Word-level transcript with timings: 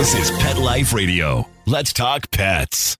This 0.00 0.14
is 0.14 0.30
Pet 0.38 0.56
Life 0.56 0.94
Radio. 0.94 1.46
Let's 1.66 1.92
talk 1.92 2.30
pets. 2.30 2.96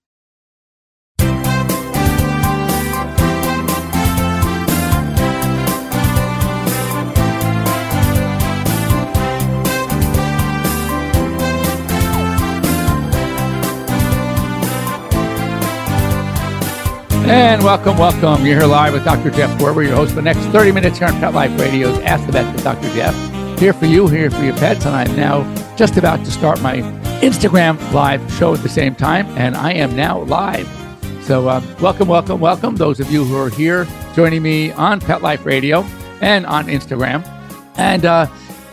And 17.25 17.63
welcome, 17.63 17.97
welcome. 17.97 18.45
You're 18.45 18.59
here 18.59 18.67
live 18.67 18.93
with 18.93 19.03
Dr. 19.03 19.31
Jeff 19.31 19.49
Werber, 19.59 19.83
your 19.83 19.95
host 19.95 20.11
for 20.11 20.17
the 20.17 20.21
next 20.21 20.41
30 20.51 20.71
minutes 20.71 20.99
here 20.99 21.07
on 21.07 21.13
Pet 21.13 21.33
Life 21.33 21.59
Radio's 21.59 21.97
Ask 22.01 22.27
the 22.27 22.33
Vet 22.33 22.53
with 22.53 22.63
Dr. 22.63 22.93
Jeff. 22.93 23.59
Here 23.59 23.73
for 23.73 23.87
you, 23.87 24.07
here 24.07 24.29
for 24.29 24.43
your 24.43 24.55
pets. 24.57 24.85
And 24.85 24.95
I'm 24.95 25.15
now 25.15 25.41
just 25.81 25.97
about 25.97 26.23
to 26.23 26.29
start 26.29 26.61
my 26.61 27.00
Instagram 27.21 27.79
live 27.93 28.19
show 28.33 28.51
at 28.51 28.63
the 28.63 28.69
same 28.69 28.95
time. 28.95 29.27
And 29.37 29.55
I 29.55 29.73
am 29.73 29.95
now 29.95 30.21
live. 30.23 30.67
So, 31.21 31.47
uh, 31.47 31.61
welcome, 31.79 32.07
welcome, 32.07 32.39
welcome. 32.39 32.75
Those 32.75 32.99
of 32.99 33.11
you 33.11 33.23
who 33.23 33.37
are 33.37 33.49
here 33.49 33.87
joining 34.15 34.41
me 34.41 34.71
on 34.71 34.99
Pet 34.99 35.21
Life 35.21 35.45
Radio 35.45 35.83
and 36.19 36.47
on 36.47 36.65
Instagram. 36.65 37.23
And 37.77 38.05
uh, 38.05 38.25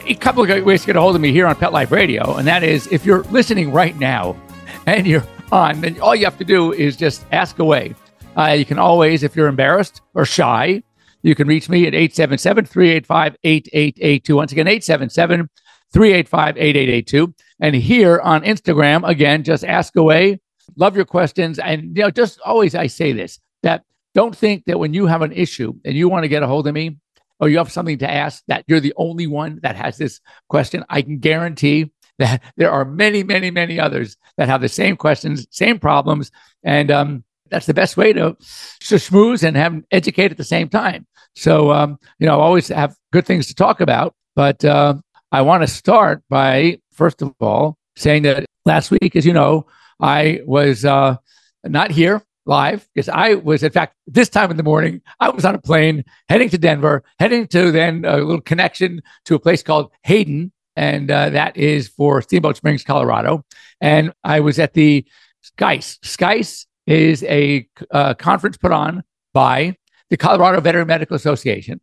a 0.07 0.15
couple 0.15 0.51
of 0.51 0.65
ways 0.65 0.80
to 0.80 0.87
get 0.87 0.97
a 0.97 1.01
hold 1.01 1.15
of 1.15 1.21
me 1.21 1.30
here 1.30 1.47
on 1.47 1.57
Pet 1.57 1.74
Life 1.74 1.93
Radio. 1.93 2.37
And 2.37 2.48
that 2.48 2.62
is 2.62 2.87
if 2.91 3.05
you're 3.05 3.23
listening 3.24 3.71
right 3.71 3.97
now 3.98 4.34
and 4.87 5.07
you're 5.07 5.24
on, 5.52 5.83
then 5.83 6.01
all 6.01 6.15
you 6.15 6.24
have 6.24 6.38
to 6.38 6.45
do 6.45 6.73
is 6.73 6.96
just 6.96 7.27
ask 7.33 7.59
away. 7.59 7.95
Uh, 8.35 8.52
you 8.52 8.65
can 8.65 8.79
always, 8.79 9.24
if 9.24 9.37
you're 9.37 9.49
embarrassed 9.49 10.01
or 10.15 10.24
shy, 10.24 10.83
you 11.23 11.35
can 11.35 11.49
reach 11.49 11.69
me 11.69 11.87
at 11.87 11.95
877 11.95 12.65
385 12.65 13.37
8882. 13.45 14.37
Once 14.37 14.52
again, 14.52 14.69
877 14.69 15.51
385 15.93 16.57
8882. 16.57 17.35
And 17.61 17.75
here 17.75 18.21
on 18.21 18.43
Instagram, 18.43 19.09
again, 19.09 19.43
just 19.43 19.65
ask 19.65 19.97
away. 19.97 20.41
Love 20.77 20.96
your 20.96 21.05
questions. 21.05 21.59
And, 21.59 21.96
you 21.96 22.02
know, 22.02 22.10
just 22.10 22.41
always 22.41 22.74
I 22.74 22.87
say 22.87 23.13
this 23.13 23.41
that 23.63 23.85
don't 24.15 24.37
think 24.37 24.65
that 24.66 24.79
when 24.79 24.95
you 24.95 25.07
have 25.07 25.23
an 25.23 25.32
issue 25.32 25.73
and 25.85 25.97
you 25.97 26.09
want 26.09 26.24
to 26.24 26.29
get 26.29 26.43
a 26.43 26.47
hold 26.47 26.66
of 26.66 26.74
me 26.74 26.99
or 27.41 27.49
you 27.49 27.59
have 27.59 27.73
something 27.73 27.99
to 27.99 28.10
ask, 28.10 28.43
that 28.49 28.65
you're 28.66 28.80
the 28.80 28.95
only 28.97 29.27
one 29.27 29.60
that 29.63 29.77
has 29.77 29.97
this 29.97 30.21
question. 30.49 30.85
I 30.88 31.02
can 31.02 31.19
guarantee 31.19 31.91
that 32.19 32.43
there 32.57 32.71
are 32.71 32.85
many, 32.85 33.23
many, 33.23 33.51
many 33.51 33.80
others 33.80 34.16
that 34.37 34.49
have 34.49 34.60
the 34.60 34.69
same 34.69 34.97
questions, 34.97 35.47
same 35.51 35.79
problems. 35.79 36.30
And, 36.63 36.91
um, 36.91 37.25
that's 37.51 37.66
the 37.66 37.75
best 37.75 37.97
way 37.97 38.13
to, 38.13 38.37
schmooze 38.80 39.43
and 39.43 39.57
have 39.57 39.82
educate 39.91 40.30
at 40.30 40.37
the 40.37 40.45
same 40.45 40.69
time. 40.69 41.07
So, 41.35 41.73
um, 41.73 41.99
you 42.19 42.27
know, 42.27 42.38
I 42.38 42.43
always 42.43 42.69
have 42.69 42.95
good 43.13 43.25
things 43.25 43.47
to 43.47 43.54
talk 43.54 43.80
about. 43.80 44.15
But 44.37 44.65
uh, 44.65 44.95
I 45.32 45.43
want 45.43 45.63
to 45.63 45.66
start 45.66 46.23
by, 46.29 46.80
first 46.99 47.23
of 47.23 47.32
all, 47.41 47.79
saying 47.96 48.23
that 48.24 48.45
last 48.66 48.91
week, 48.91 49.16
as 49.16 49.24
you 49.24 49.32
know, 49.32 49.66
I 50.01 50.43
was 50.45 50.85
uh, 50.85 51.16
not 51.65 51.91
here 51.91 52.23
live 52.45 52.88
because 52.93 53.09
I 53.09 53.35
was, 53.35 53.63
in 53.63 53.71
fact, 53.71 53.95
this 54.07 54.29
time 54.29 54.51
in 54.51 54.57
the 54.57 54.63
morning, 54.63 55.01
I 55.21 55.30
was 55.30 55.45
on 55.45 55.54
a 55.54 55.60
plane 55.60 56.04
heading 56.29 56.49
to 56.51 56.59
Denver, 56.59 57.04
heading 57.19 57.46
to 57.49 57.71
then 57.71 58.04
a 58.04 58.16
little 58.16 58.41
connection 58.41 59.01
to 59.26 59.37
a 59.37 59.38
place 59.38 59.63
called 59.63 59.93
Hayden. 60.02 60.52
And 60.76 61.10
uh, 61.10 61.30
that 61.30 61.57
is 61.57 61.88
for 61.88 62.23
Steamboat 62.23 62.57
Springs, 62.57 62.85
Colorado. 62.85 63.45
And 63.80 64.12
I 64.25 64.41
was 64.41 64.59
at 64.59 64.75
the 64.75 65.04
SKICE. 65.43 65.99
SKICE 66.03 66.66
is 66.87 67.22
a 67.25 67.69
uh, 67.91 68.15
conference 68.15 68.56
put 68.56 68.72
on 68.72 69.03
by 69.32 69.76
the 70.10 70.16
Colorado 70.16 70.60
Veterinary 70.60 70.87
Medical 70.87 71.16
Association. 71.16 71.81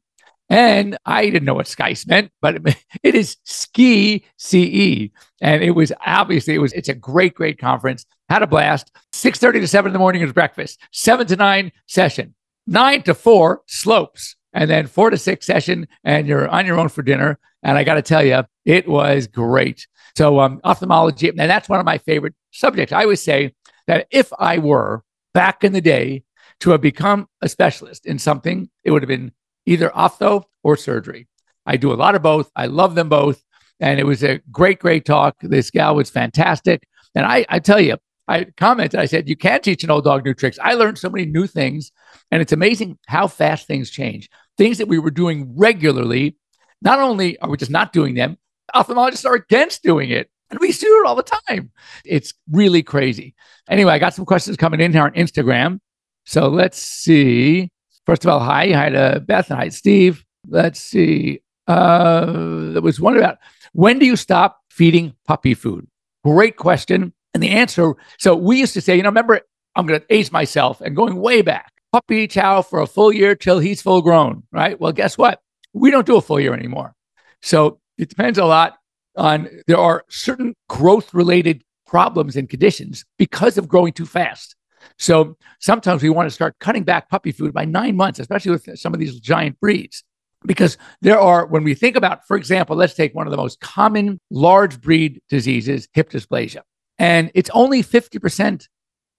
And 0.50 0.98
I 1.06 1.26
didn't 1.26 1.46
know 1.46 1.56
what 1.56 1.68
SCICE 1.68 2.08
meant, 2.08 2.32
but 2.42 2.58
it 3.04 3.16
is 3.16 3.38
ski 3.44 4.26
CE. 4.38 5.10
And 5.42 5.64
it 5.64 5.76
was 5.76 5.92
obviously 6.06 6.54
it 6.54 6.60
was 6.60 6.74
it's 6.74 6.90
a 6.90 6.94
great, 6.94 7.34
great 7.34 7.58
conference. 7.58 8.06
Had 8.30 8.44
a 8.44 8.48
blast. 8.48 8.92
6:30 9.14 9.62
to 9.62 9.68
7 9.68 9.90
in 9.90 9.94
the 9.94 10.00
morning 10.00 10.22
is 10.22 10.34
breakfast. 10.34 10.80
Seven 10.92 11.28
to 11.28 11.36
nine 11.36 11.72
session. 11.88 12.36
Nine 12.68 13.02
to 13.04 13.14
four 13.14 13.62
slopes. 13.68 14.36
And 14.54 14.70
then 14.70 14.88
four 14.88 15.10
to 15.10 15.18
six 15.18 15.46
session, 15.46 15.86
and 16.06 16.28
you're 16.28 16.48
on 16.48 16.66
your 16.66 16.80
own 16.80 16.88
for 16.88 17.02
dinner. 17.02 17.38
And 17.62 17.78
I 17.78 17.84
got 17.84 17.96
to 17.96 18.02
tell 18.02 18.24
you, 18.24 18.42
it 18.64 18.88
was 18.88 19.28
great. 19.28 19.86
So 20.18 20.40
um, 20.40 20.62
ophthalmology, 20.64 21.28
and 21.28 21.38
that's 21.38 21.68
one 21.68 21.82
of 21.82 21.86
my 21.86 21.98
favorite 21.98 22.36
subjects. 22.52 22.94
I 22.94 23.04
always 23.04 23.22
say 23.22 23.54
that 23.88 24.08
if 24.12 24.32
I 24.40 24.60
were 24.60 25.04
back 25.34 25.66
in 25.66 25.74
the 25.74 25.82
day 25.82 26.24
to 26.62 26.70
have 26.70 26.80
become 26.80 27.28
a 27.42 27.50
specialist 27.50 28.06
in 28.06 28.18
something, 28.18 28.70
it 28.86 28.92
would 28.92 29.02
have 29.02 29.10
been 29.10 29.34
either 29.66 29.90
ophtho 29.90 30.44
or 30.64 30.78
surgery. 30.78 31.28
I 31.66 31.78
do 31.78 31.92
a 31.92 31.96
lot 31.96 32.16
of 32.16 32.22
both. 32.22 32.52
I 32.56 32.68
love 32.68 32.96
them 32.96 33.10
both. 33.10 33.44
And 33.80 34.00
it 34.00 34.06
was 34.06 34.24
a 34.24 34.40
great, 34.52 34.80
great 34.80 35.06
talk. 35.06 35.36
This 35.42 35.72
gal 35.72 35.96
was 35.96 36.10
fantastic. 36.10 36.88
And 37.14 37.26
I, 37.26 37.46
I 37.50 37.60
tell 37.60 37.80
you, 37.80 37.98
I 38.28 38.46
commented, 38.58 39.00
I 39.00 39.06
said, 39.06 39.30
you 39.30 39.36
can't 39.36 39.64
teach 39.64 39.84
an 39.84 39.92
old 39.92 40.04
dog 40.04 40.26
new 40.26 40.34
tricks. 40.34 40.58
I 40.62 40.74
learned 40.74 40.98
so 40.98 41.10
many 41.10 41.26
new 41.26 41.48
things. 41.48 41.92
And 42.32 42.42
it's 42.42 42.54
amazing 42.54 42.98
how 43.08 43.28
fast 43.28 43.68
things 43.68 43.90
change. 43.90 44.30
Things 44.58 44.78
that 44.78 44.88
we 44.88 45.00
were 45.00 45.12
doing 45.12 45.54
regularly, 45.56 46.38
not 46.82 47.00
only 47.00 47.40
are 47.40 47.50
we 47.50 47.58
just 47.58 47.72
not 47.72 47.94
doing 47.94 48.16
them, 48.16 48.38
ophthalmologists 48.74 49.26
are 49.26 49.36
against 49.36 49.84
doing 49.84 50.10
it. 50.10 50.30
And 50.50 50.60
we 50.60 50.72
do 50.72 51.02
it 51.04 51.08
all 51.08 51.16
the 51.16 51.24
time. 51.48 51.72
It's 52.06 52.34
really 52.52 52.84
crazy. 52.84 53.36
Anyway, 53.70 53.92
I 53.92 54.00
got 54.00 54.14
some 54.14 54.26
questions 54.26 54.58
coming 54.58 54.80
in 54.80 54.94
here 54.94 55.04
on 55.04 55.12
Instagram. 55.14 55.80
So 56.26 56.48
let's 56.48 56.78
see. 56.78 57.70
First 58.06 58.24
of 58.24 58.30
all, 58.30 58.40
hi. 58.40 58.72
Hi 58.72 58.90
to 58.90 59.24
Beth 59.26 59.50
and 59.50 59.60
hi, 59.60 59.70
Steve. 59.70 60.24
Let's 60.48 60.80
see. 60.80 61.42
Uh, 61.68 62.72
there 62.74 62.82
was 62.82 63.00
one 63.00 63.18
about 63.18 63.40
when 63.74 63.98
do 63.98 64.06
you 64.06 64.16
stop 64.16 64.62
feeding 64.70 65.14
puppy 65.26 65.54
food? 65.54 65.88
Great 66.24 66.58
question. 66.58 67.14
And 67.34 67.42
the 67.42 67.50
answer 67.50 67.96
so 68.18 68.36
we 68.36 68.60
used 68.60 68.74
to 68.76 68.82
say, 68.82 68.96
you 68.96 69.04
know, 69.04 69.10
remember, 69.10 69.42
I'm 69.76 69.86
going 69.86 70.00
to 70.00 70.06
age 70.14 70.32
myself 70.32 70.82
and 70.82 70.96
going 70.96 71.16
way 71.16 71.42
back 71.42 71.72
puppy 71.92 72.28
chow 72.28 72.62
for 72.62 72.80
a 72.80 72.88
full 72.88 73.12
year 73.12 73.36
till 73.36 73.60
he's 73.60 73.82
full 73.82 74.02
grown, 74.02 74.44
right? 74.52 74.80
Well, 74.80 74.92
guess 74.92 75.18
what? 75.18 75.40
We 75.74 75.92
don't 75.92 76.06
do 76.06 76.18
a 76.18 76.22
full 76.22 76.40
year 76.40 76.54
anymore. 76.54 76.94
So 77.42 77.80
it 77.98 78.10
depends 78.10 78.38
a 78.38 78.46
lot 78.46 78.78
on 79.16 79.50
there 79.68 79.78
are 79.78 80.04
certain 80.10 80.54
growth 80.68 81.14
related 81.14 81.64
problems 81.88 82.36
and 82.36 82.50
conditions 82.50 83.06
because 83.18 83.58
of 83.58 83.68
growing 83.68 83.94
too 83.94 84.06
fast. 84.06 84.55
So 84.98 85.38
sometimes 85.60 86.04
we 86.04 86.10
want 86.10 86.28
to 86.28 86.34
start 86.34 86.56
cutting 86.60 86.84
back 86.84 87.10
puppy 87.10 87.32
food 87.32 87.54
by 87.54 87.66
nine 87.66 87.96
months, 87.96 88.20
especially 88.20 88.52
with 88.52 88.78
some 88.78 88.94
of 88.94 89.00
these 89.00 89.20
giant 89.20 89.60
breeds. 89.60 90.04
Because 90.46 90.78
there 91.02 91.20
are, 91.20 91.48
when 91.48 91.64
we 91.64 91.74
think 91.74 91.96
about, 91.96 92.28
for 92.28 92.38
example, 92.38 92.76
let's 92.76 92.94
take 92.94 93.16
one 93.16 93.26
of 93.26 93.32
the 93.32 93.38
most 93.38 93.60
common 93.62 94.20
large 94.30 94.80
breed 94.80 95.22
diseases, 95.28 95.88
hip 95.94 96.12
dysplasia, 96.12 96.62
and 97.00 97.32
it's 97.34 97.50
only 97.52 97.82
50% 97.82 98.68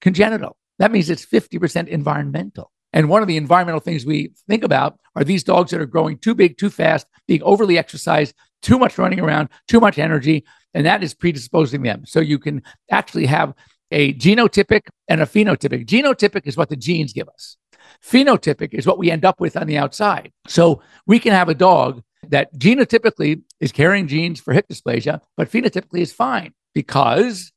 congenital. 0.00 0.56
That 0.78 0.92
means 0.92 1.10
it's 1.10 1.26
50% 1.26 1.88
environmental. 1.88 2.70
And 2.92 3.08
one 3.08 3.22
of 3.22 3.28
the 3.28 3.36
environmental 3.36 3.80
things 3.80 4.06
we 4.06 4.32
think 4.48 4.62
about 4.62 4.98
are 5.16 5.24
these 5.24 5.44
dogs 5.44 5.70
that 5.70 5.80
are 5.80 5.86
growing 5.86 6.16
too 6.18 6.34
big, 6.34 6.56
too 6.56 6.70
fast, 6.70 7.06
being 7.26 7.42
overly 7.42 7.76
exercised, 7.76 8.34
too 8.62 8.78
much 8.78 8.96
running 8.96 9.20
around, 9.20 9.48
too 9.68 9.80
much 9.80 9.98
energy, 9.98 10.44
and 10.74 10.86
that 10.86 11.02
is 11.02 11.14
predisposing 11.14 11.82
them. 11.82 12.04
So 12.06 12.20
you 12.20 12.38
can 12.38 12.62
actually 12.90 13.26
have 13.26 13.54
a 13.90 14.14
genotypic 14.14 14.82
and 15.08 15.20
a 15.20 15.26
phenotypic. 15.26 15.86
Genotypic 15.86 16.46
is 16.46 16.56
what 16.56 16.68
the 16.68 16.76
genes 16.76 17.12
give 17.12 17.28
us. 17.28 17.56
Phenotypic 18.04 18.74
is 18.74 18.86
what 18.86 18.98
we 18.98 19.10
end 19.10 19.24
up 19.24 19.40
with 19.40 19.56
on 19.56 19.66
the 19.66 19.78
outside. 19.78 20.32
So 20.46 20.82
we 21.06 21.18
can 21.18 21.32
have 21.32 21.48
a 21.48 21.54
dog 21.54 22.02
that 22.28 22.52
genotypically 22.54 23.42
is 23.60 23.72
carrying 23.72 24.08
genes 24.08 24.40
for 24.40 24.52
hip 24.52 24.66
dysplasia, 24.68 25.20
but 25.36 25.50
phenotypically 25.50 26.00
is 26.00 26.12
fine 26.12 26.52
because 26.74 27.52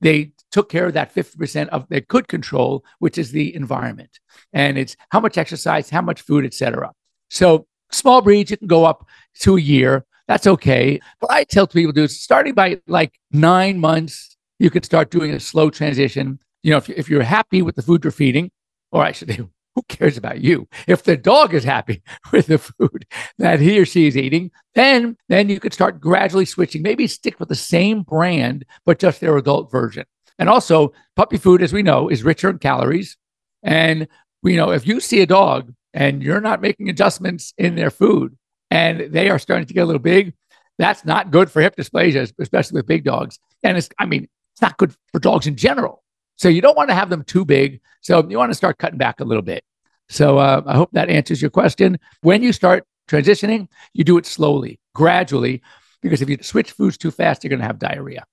they 0.00 0.32
took 0.50 0.68
care 0.68 0.86
of 0.86 0.94
that 0.94 1.14
50% 1.14 1.68
of 1.68 1.86
they 1.88 2.00
could 2.00 2.28
control, 2.28 2.84
which 2.98 3.18
is 3.18 3.32
the 3.32 3.54
environment. 3.54 4.18
And 4.52 4.78
it's 4.78 4.96
how 5.10 5.20
much 5.20 5.38
exercise, 5.38 5.90
how 5.90 6.02
much 6.02 6.22
food, 6.22 6.44
etc. 6.44 6.92
So 7.28 7.66
small 7.92 8.22
breeds, 8.22 8.50
you 8.50 8.56
can 8.56 8.66
go 8.66 8.84
up 8.84 9.06
to 9.40 9.56
a 9.56 9.60
year. 9.60 10.04
That's 10.26 10.46
okay. 10.46 11.00
But 11.20 11.30
I 11.30 11.44
tell 11.44 11.66
people 11.66 11.92
to 11.92 12.02
do 12.02 12.08
starting 12.08 12.54
by 12.54 12.80
like 12.86 13.18
nine 13.30 13.78
months, 13.78 14.29
you 14.60 14.70
could 14.70 14.84
start 14.84 15.10
doing 15.10 15.32
a 15.32 15.40
slow 15.40 15.70
transition. 15.70 16.38
You 16.62 16.70
know, 16.70 16.76
if, 16.76 16.88
if 16.90 17.08
you're 17.08 17.22
happy 17.22 17.62
with 17.62 17.74
the 17.74 17.82
food 17.82 18.04
you're 18.04 18.12
feeding, 18.12 18.52
or 18.92 19.02
I 19.02 19.10
should 19.10 19.30
say, 19.30 19.40
who 19.74 19.82
cares 19.88 20.16
about 20.16 20.40
you? 20.40 20.68
If 20.86 21.02
the 21.02 21.16
dog 21.16 21.54
is 21.54 21.64
happy 21.64 22.02
with 22.32 22.46
the 22.46 22.58
food 22.58 23.06
that 23.38 23.58
he 23.58 23.80
or 23.80 23.86
she 23.86 24.06
is 24.06 24.16
eating, 24.16 24.52
then 24.74 25.16
then 25.28 25.48
you 25.48 25.58
could 25.58 25.72
start 25.72 26.00
gradually 26.00 26.44
switching. 26.44 26.82
Maybe 26.82 27.06
stick 27.08 27.40
with 27.40 27.48
the 27.48 27.54
same 27.56 28.02
brand, 28.02 28.64
but 28.84 29.00
just 29.00 29.20
their 29.20 29.36
adult 29.36 29.70
version. 29.70 30.04
And 30.38 30.48
also, 30.48 30.92
puppy 31.16 31.36
food, 31.38 31.62
as 31.62 31.72
we 31.72 31.82
know, 31.82 32.08
is 32.08 32.22
richer 32.22 32.50
in 32.50 32.58
calories. 32.58 33.16
And 33.62 34.06
you 34.42 34.56
know, 34.56 34.70
if 34.70 34.86
you 34.86 35.00
see 35.00 35.22
a 35.22 35.26
dog 35.26 35.72
and 35.94 36.22
you're 36.22 36.40
not 36.40 36.60
making 36.60 36.88
adjustments 36.88 37.54
in 37.56 37.74
their 37.76 37.90
food 37.90 38.36
and 38.70 39.12
they 39.12 39.30
are 39.30 39.38
starting 39.38 39.66
to 39.66 39.74
get 39.74 39.82
a 39.82 39.86
little 39.86 40.00
big, 40.00 40.34
that's 40.78 41.04
not 41.04 41.30
good 41.30 41.50
for 41.50 41.62
hip 41.62 41.76
dysplasia, 41.76 42.32
especially 42.38 42.78
with 42.78 42.86
big 42.86 43.04
dogs. 43.04 43.38
And 43.62 43.76
it's, 43.76 43.90
I 43.98 44.06
mean, 44.06 44.28
it's 44.60 44.68
not 44.68 44.76
good 44.76 44.94
for 45.10 45.18
dogs 45.18 45.46
in 45.46 45.56
general. 45.56 46.04
So 46.36 46.48
you 46.48 46.60
don't 46.60 46.76
want 46.76 46.90
to 46.90 46.94
have 46.94 47.08
them 47.08 47.24
too 47.24 47.46
big. 47.46 47.80
So 48.02 48.26
you 48.28 48.36
want 48.36 48.50
to 48.50 48.54
start 48.54 48.78
cutting 48.78 48.98
back 48.98 49.20
a 49.20 49.24
little 49.24 49.42
bit. 49.42 49.64
So 50.10 50.38
uh, 50.38 50.62
I 50.66 50.74
hope 50.74 50.90
that 50.92 51.08
answers 51.08 51.40
your 51.40 51.50
question. 51.50 51.98
When 52.20 52.42
you 52.42 52.52
start 52.52 52.84
transitioning, 53.08 53.68
you 53.94 54.04
do 54.04 54.18
it 54.18 54.26
slowly, 54.26 54.78
gradually, 54.94 55.62
because 56.02 56.20
if 56.20 56.28
you 56.28 56.36
switch 56.42 56.72
foods 56.72 56.98
too 56.98 57.10
fast, 57.10 57.42
you're 57.42 57.48
going 57.48 57.60
to 57.60 57.66
have 57.66 57.78
diarrhea. 57.78 58.24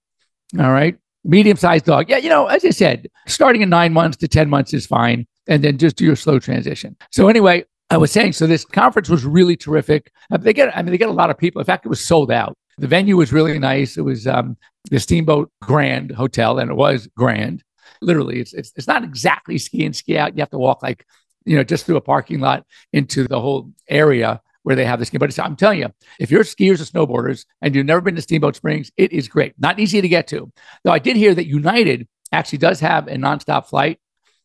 All 0.59 0.71
right. 0.71 0.97
Medium 1.23 1.55
sized 1.55 1.85
dog. 1.85 2.09
Yeah. 2.09 2.17
You 2.17 2.29
know, 2.29 2.47
as 2.47 2.65
I 2.65 2.71
said, 2.71 3.07
starting 3.27 3.61
in 3.61 3.69
nine 3.69 3.93
months 3.93 4.17
to 4.17 4.27
10 4.27 4.49
months 4.49 4.73
is 4.73 4.85
fine. 4.85 5.27
And 5.47 5.63
then 5.63 5.77
just 5.77 5.95
do 5.95 6.03
your 6.03 6.17
slow 6.17 6.39
transition. 6.39 6.97
So, 7.11 7.29
anyway, 7.29 7.63
I 7.89 7.95
was 7.95 8.11
saying, 8.11 8.33
so 8.33 8.47
this 8.47 8.65
conference 8.65 9.07
was 9.07 9.23
really 9.23 9.55
terrific. 9.55 10.11
They 10.29 10.51
get, 10.51 10.75
I 10.75 10.81
mean, 10.81 10.91
they 10.91 10.97
get 10.97 11.07
a 11.07 11.13
lot 11.13 11.29
of 11.29 11.37
people. 11.37 11.61
In 11.61 11.65
fact, 11.65 11.85
it 11.85 11.89
was 11.89 12.03
sold 12.03 12.31
out. 12.31 12.57
The 12.77 12.87
venue 12.87 13.17
was 13.17 13.33
really 13.33 13.57
nice. 13.59 13.97
It 13.97 14.01
was 14.01 14.27
um, 14.27 14.57
the 14.91 14.99
Steamboat 14.99 15.51
Grand 15.61 16.11
Hotel, 16.11 16.59
and 16.59 16.69
it 16.69 16.75
was 16.75 17.07
grand. 17.15 17.63
Literally, 18.01 18.39
it's, 18.39 18.53
it's 18.53 18.71
it's 18.75 18.87
not 18.87 19.03
exactly 19.03 19.57
ski 19.57 19.85
and 19.85 19.95
ski 19.95 20.17
out. 20.17 20.35
You 20.35 20.41
have 20.41 20.51
to 20.51 20.59
walk 20.59 20.83
like, 20.83 21.05
you 21.45 21.55
know, 21.55 21.63
just 21.63 21.85
through 21.85 21.97
a 21.97 22.01
parking 22.01 22.39
lot 22.39 22.65
into 22.93 23.27
the 23.27 23.39
whole 23.39 23.71
area 23.89 24.41
where 24.63 24.75
they 24.75 24.85
have 24.85 24.99
the 24.99 25.05
ski. 25.05 25.17
But 25.17 25.37
I'm 25.39 25.55
telling 25.55 25.79
you, 25.79 25.93
if 26.19 26.29
you're 26.29 26.43
skiers 26.43 26.81
or 26.81 26.83
snowboarders 26.83 27.45
and 27.61 27.73
you've 27.73 27.85
never 27.85 28.01
been 28.01 28.15
to 28.15 28.21
Steamboat 28.21 28.55
Springs, 28.55 28.91
it 28.97 29.13
is 29.13 29.27
great. 29.27 29.53
Not 29.57 29.79
easy 29.79 30.01
to 30.01 30.07
get 30.07 30.27
to. 30.27 30.51
Though 30.83 30.91
I 30.91 30.99
did 30.99 31.15
hear 31.15 31.33
that 31.33 31.47
United 31.47 32.07
actually 32.31 32.59
does 32.59 32.79
have 32.81 33.07
a 33.07 33.15
nonstop 33.15 33.67
flight. 33.67 33.99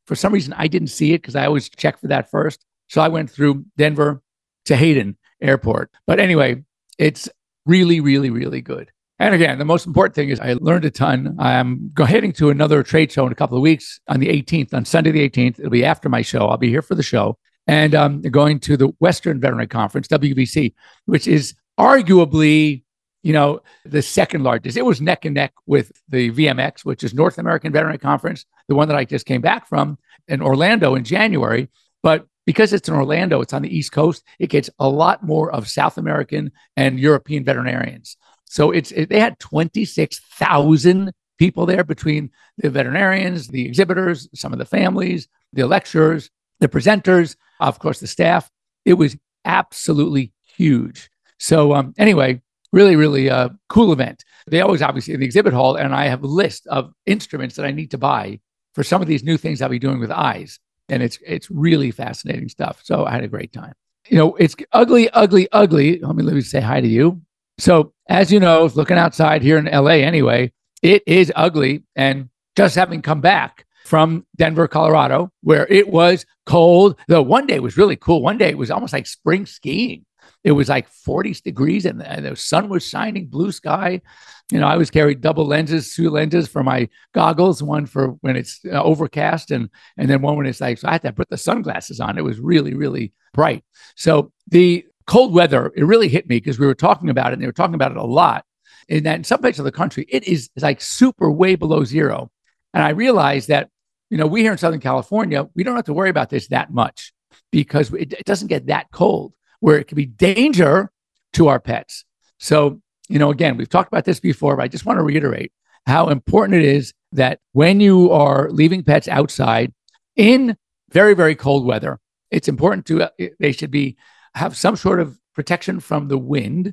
For 0.06 0.14
some 0.14 0.32
reason, 0.32 0.54
I 0.56 0.68
didn't 0.68 0.88
see 0.88 1.12
it 1.12 1.22
because 1.22 1.36
I 1.36 1.46
always 1.46 1.68
check 1.68 1.98
for 1.98 2.06
that 2.06 2.30
first. 2.30 2.64
So 2.88 3.00
I 3.00 3.08
went 3.08 3.30
through 3.30 3.64
Denver 3.76 4.22
to 4.66 4.76
Hayden 4.76 5.16
Airport. 5.40 5.90
But 6.06 6.20
anyway, 6.20 6.62
it's 6.98 7.28
really, 7.66 8.00
really, 8.00 8.30
really 8.30 8.60
good. 8.60 8.90
And 9.18 9.34
again, 9.34 9.58
the 9.58 9.64
most 9.64 9.86
important 9.86 10.14
thing 10.14 10.30
is 10.30 10.40
I 10.40 10.54
learned 10.54 10.84
a 10.84 10.90
ton. 10.90 11.36
I'm 11.38 11.92
heading 11.96 12.32
to 12.32 12.50
another 12.50 12.82
trade 12.82 13.12
show 13.12 13.24
in 13.24 13.32
a 13.32 13.36
couple 13.36 13.56
of 13.56 13.62
weeks 13.62 14.00
on 14.08 14.18
the 14.18 14.28
18th, 14.28 14.74
on 14.74 14.84
Sunday 14.84 15.12
the 15.12 15.28
18th. 15.28 15.60
It'll 15.60 15.70
be 15.70 15.84
after 15.84 16.08
my 16.08 16.22
show. 16.22 16.48
I'll 16.48 16.56
be 16.56 16.70
here 16.70 16.82
for 16.82 16.96
the 16.96 17.02
show 17.04 17.38
and 17.66 17.94
um, 17.94 18.20
going 18.22 18.58
to 18.60 18.76
the 18.76 18.88
Western 18.98 19.40
Veterinary 19.40 19.68
Conference, 19.68 20.08
WVC, 20.08 20.74
which 21.06 21.28
is 21.28 21.54
arguably, 21.78 22.82
you 23.22 23.32
know, 23.32 23.60
the 23.84 24.02
second 24.02 24.42
largest. 24.42 24.76
It 24.76 24.84
was 24.84 25.00
neck 25.00 25.24
and 25.24 25.34
neck 25.34 25.52
with 25.66 25.92
the 26.08 26.30
VMX, 26.32 26.84
which 26.84 27.04
is 27.04 27.14
North 27.14 27.38
American 27.38 27.72
Veterinary 27.72 27.98
Conference, 27.98 28.44
the 28.68 28.74
one 28.74 28.88
that 28.88 28.96
I 28.96 29.04
just 29.04 29.26
came 29.26 29.40
back 29.40 29.68
from 29.68 29.98
in 30.28 30.42
Orlando 30.42 30.94
in 30.94 31.04
January. 31.04 31.68
But 32.02 32.26
because 32.46 32.72
it's 32.72 32.88
in 32.88 32.94
Orlando, 32.94 33.40
it's 33.40 33.52
on 33.52 33.62
the 33.62 33.76
East 33.76 33.92
Coast, 33.92 34.24
it 34.38 34.48
gets 34.48 34.70
a 34.78 34.88
lot 34.88 35.22
more 35.22 35.50
of 35.52 35.68
South 35.68 35.98
American 35.98 36.52
and 36.76 36.98
European 36.98 37.44
veterinarians. 37.44 38.16
So 38.44 38.70
it's 38.70 38.90
it, 38.92 39.08
they 39.08 39.20
had 39.20 39.38
26,000 39.38 41.12
people 41.38 41.66
there 41.66 41.84
between 41.84 42.30
the 42.58 42.70
veterinarians, 42.70 43.48
the 43.48 43.64
exhibitors, 43.64 44.28
some 44.34 44.52
of 44.52 44.58
the 44.58 44.64
families, 44.64 45.28
the 45.52 45.66
lecturers, 45.66 46.30
the 46.60 46.68
presenters, 46.68 47.36
of 47.60 47.78
course, 47.78 48.00
the 48.00 48.06
staff. 48.06 48.50
It 48.84 48.94
was 48.94 49.16
absolutely 49.44 50.32
huge. 50.56 51.10
So, 51.38 51.74
um, 51.74 51.94
anyway, 51.98 52.42
really, 52.72 52.96
really 52.96 53.30
uh, 53.30 53.50
cool 53.68 53.92
event. 53.92 54.24
They 54.46 54.60
always 54.60 54.82
obviously 54.82 55.14
in 55.14 55.20
the 55.20 55.26
exhibit 55.26 55.52
hall, 55.52 55.76
and 55.76 55.94
I 55.94 56.06
have 56.06 56.22
a 56.22 56.28
list 56.28 56.66
of 56.66 56.92
instruments 57.06 57.56
that 57.56 57.66
I 57.66 57.70
need 57.70 57.90
to 57.92 57.98
buy 57.98 58.40
for 58.74 58.82
some 58.82 59.02
of 59.02 59.08
these 59.08 59.24
new 59.24 59.36
things 59.36 59.60
I'll 59.60 59.68
be 59.68 59.78
doing 59.78 60.00
with 60.00 60.10
eyes, 60.10 60.58
and 60.92 61.02
it's 61.02 61.18
it's 61.26 61.50
really 61.50 61.90
fascinating 61.90 62.48
stuff. 62.48 62.80
So 62.84 63.06
I 63.06 63.12
had 63.12 63.24
a 63.24 63.28
great 63.28 63.52
time. 63.52 63.72
You 64.08 64.18
know, 64.18 64.36
it's 64.36 64.54
ugly, 64.72 65.08
ugly, 65.10 65.48
ugly. 65.50 65.98
Let 66.00 66.14
me 66.14 66.22
let 66.22 66.34
me 66.34 66.42
say 66.42 66.60
hi 66.60 66.80
to 66.80 66.88
you. 66.88 67.22
So 67.58 67.94
as 68.08 68.30
you 68.30 68.38
know, 68.38 68.70
looking 68.74 68.98
outside 68.98 69.42
here 69.42 69.56
in 69.56 69.64
LA, 69.64 70.02
anyway, 70.04 70.52
it 70.82 71.02
is 71.06 71.32
ugly, 71.34 71.84
and 71.96 72.28
just 72.56 72.74
having 72.74 73.00
come 73.00 73.22
back 73.22 73.64
from 73.86 74.26
Denver, 74.36 74.68
Colorado, 74.68 75.30
where 75.42 75.66
it 75.68 75.88
was 75.88 76.26
cold. 76.44 76.98
The 77.08 77.22
one 77.22 77.46
day 77.46 77.58
was 77.58 77.78
really 77.78 77.96
cool. 77.96 78.22
One 78.22 78.38
day 78.38 78.50
it 78.50 78.58
was 78.58 78.70
almost 78.70 78.92
like 78.92 79.06
spring 79.06 79.46
skiing. 79.46 80.04
It 80.44 80.52
was 80.52 80.68
like 80.68 80.88
40 80.88 81.34
degrees 81.44 81.86
and 81.86 82.00
the, 82.00 82.10
and 82.10 82.24
the 82.24 82.36
sun 82.36 82.68
was 82.68 82.86
shining, 82.86 83.26
blue 83.26 83.52
sky. 83.52 84.02
You 84.50 84.60
know, 84.60 84.66
I 84.66 84.72
always 84.72 84.90
carry 84.90 85.14
double 85.14 85.46
lenses, 85.46 85.94
two 85.94 86.10
lenses 86.10 86.48
for 86.48 86.62
my 86.62 86.88
goggles, 87.14 87.62
one 87.62 87.86
for 87.86 88.08
when 88.20 88.36
it's 88.36 88.60
uh, 88.66 88.82
overcast 88.82 89.50
and 89.50 89.70
and 89.96 90.10
then 90.10 90.22
one 90.22 90.36
when 90.36 90.46
it's 90.46 90.60
like 90.60 90.78
so 90.78 90.88
I 90.88 90.92
had 90.92 91.02
to 91.02 91.12
put 91.12 91.30
the 91.30 91.38
sunglasses 91.38 92.00
on. 92.00 92.18
It 92.18 92.24
was 92.24 92.38
really 92.38 92.74
really 92.74 93.12
bright. 93.32 93.64
So 93.96 94.32
the 94.48 94.84
cold 95.06 95.32
weather, 95.34 95.72
it 95.76 95.84
really 95.84 96.08
hit 96.08 96.28
me 96.28 96.36
because 96.36 96.58
we 96.58 96.66
were 96.66 96.74
talking 96.74 97.08
about 97.08 97.28
it 97.28 97.34
and 97.34 97.42
they 97.42 97.46
were 97.46 97.52
talking 97.52 97.74
about 97.74 97.92
it 97.92 97.96
a 97.96 98.04
lot. 98.04 98.44
In 98.88 99.04
that 99.04 99.16
in 99.16 99.24
some 99.24 99.40
parts 99.40 99.58
of 99.58 99.64
the 99.64 99.72
country, 99.72 100.06
it 100.08 100.24
is 100.24 100.50
like 100.56 100.80
super 100.80 101.30
way 101.30 101.54
below 101.54 101.84
zero. 101.84 102.30
And 102.74 102.82
I 102.82 102.90
realized 102.90 103.48
that, 103.48 103.70
you 104.10 104.18
know, 104.18 104.26
we 104.26 104.42
here 104.42 104.52
in 104.52 104.58
Southern 104.58 104.80
California, 104.80 105.48
we 105.54 105.62
don't 105.62 105.76
have 105.76 105.84
to 105.86 105.94
worry 105.94 106.10
about 106.10 106.30
this 106.30 106.48
that 106.48 106.72
much 106.72 107.12
because 107.50 107.92
it, 107.92 108.12
it 108.12 108.24
doesn't 108.24 108.48
get 108.48 108.66
that 108.66 108.90
cold 108.90 109.34
where 109.60 109.78
it 109.78 109.84
could 109.84 109.96
be 109.96 110.06
danger 110.06 110.90
to 111.34 111.48
our 111.48 111.60
pets. 111.60 112.04
So, 112.38 112.80
you 113.12 113.18
know, 113.18 113.30
again, 113.30 113.58
we've 113.58 113.68
talked 113.68 113.92
about 113.92 114.06
this 114.06 114.20
before, 114.20 114.56
but 114.56 114.62
I 114.62 114.68
just 114.68 114.86
want 114.86 114.98
to 114.98 115.02
reiterate 115.02 115.52
how 115.86 116.08
important 116.08 116.62
it 116.62 116.64
is 116.64 116.94
that 117.12 117.40
when 117.52 117.78
you 117.78 118.10
are 118.10 118.50
leaving 118.50 118.82
pets 118.82 119.06
outside 119.06 119.72
in 120.16 120.56
very, 120.90 121.12
very 121.12 121.34
cold 121.34 121.66
weather, 121.66 122.00
it's 122.30 122.48
important 122.48 122.86
to, 122.86 123.02
uh, 123.02 123.08
they 123.38 123.52
should 123.52 123.70
be, 123.70 123.96
have 124.34 124.56
some 124.56 124.76
sort 124.76 124.98
of 124.98 125.18
protection 125.34 125.78
from 125.78 126.08
the 126.08 126.16
wind. 126.16 126.72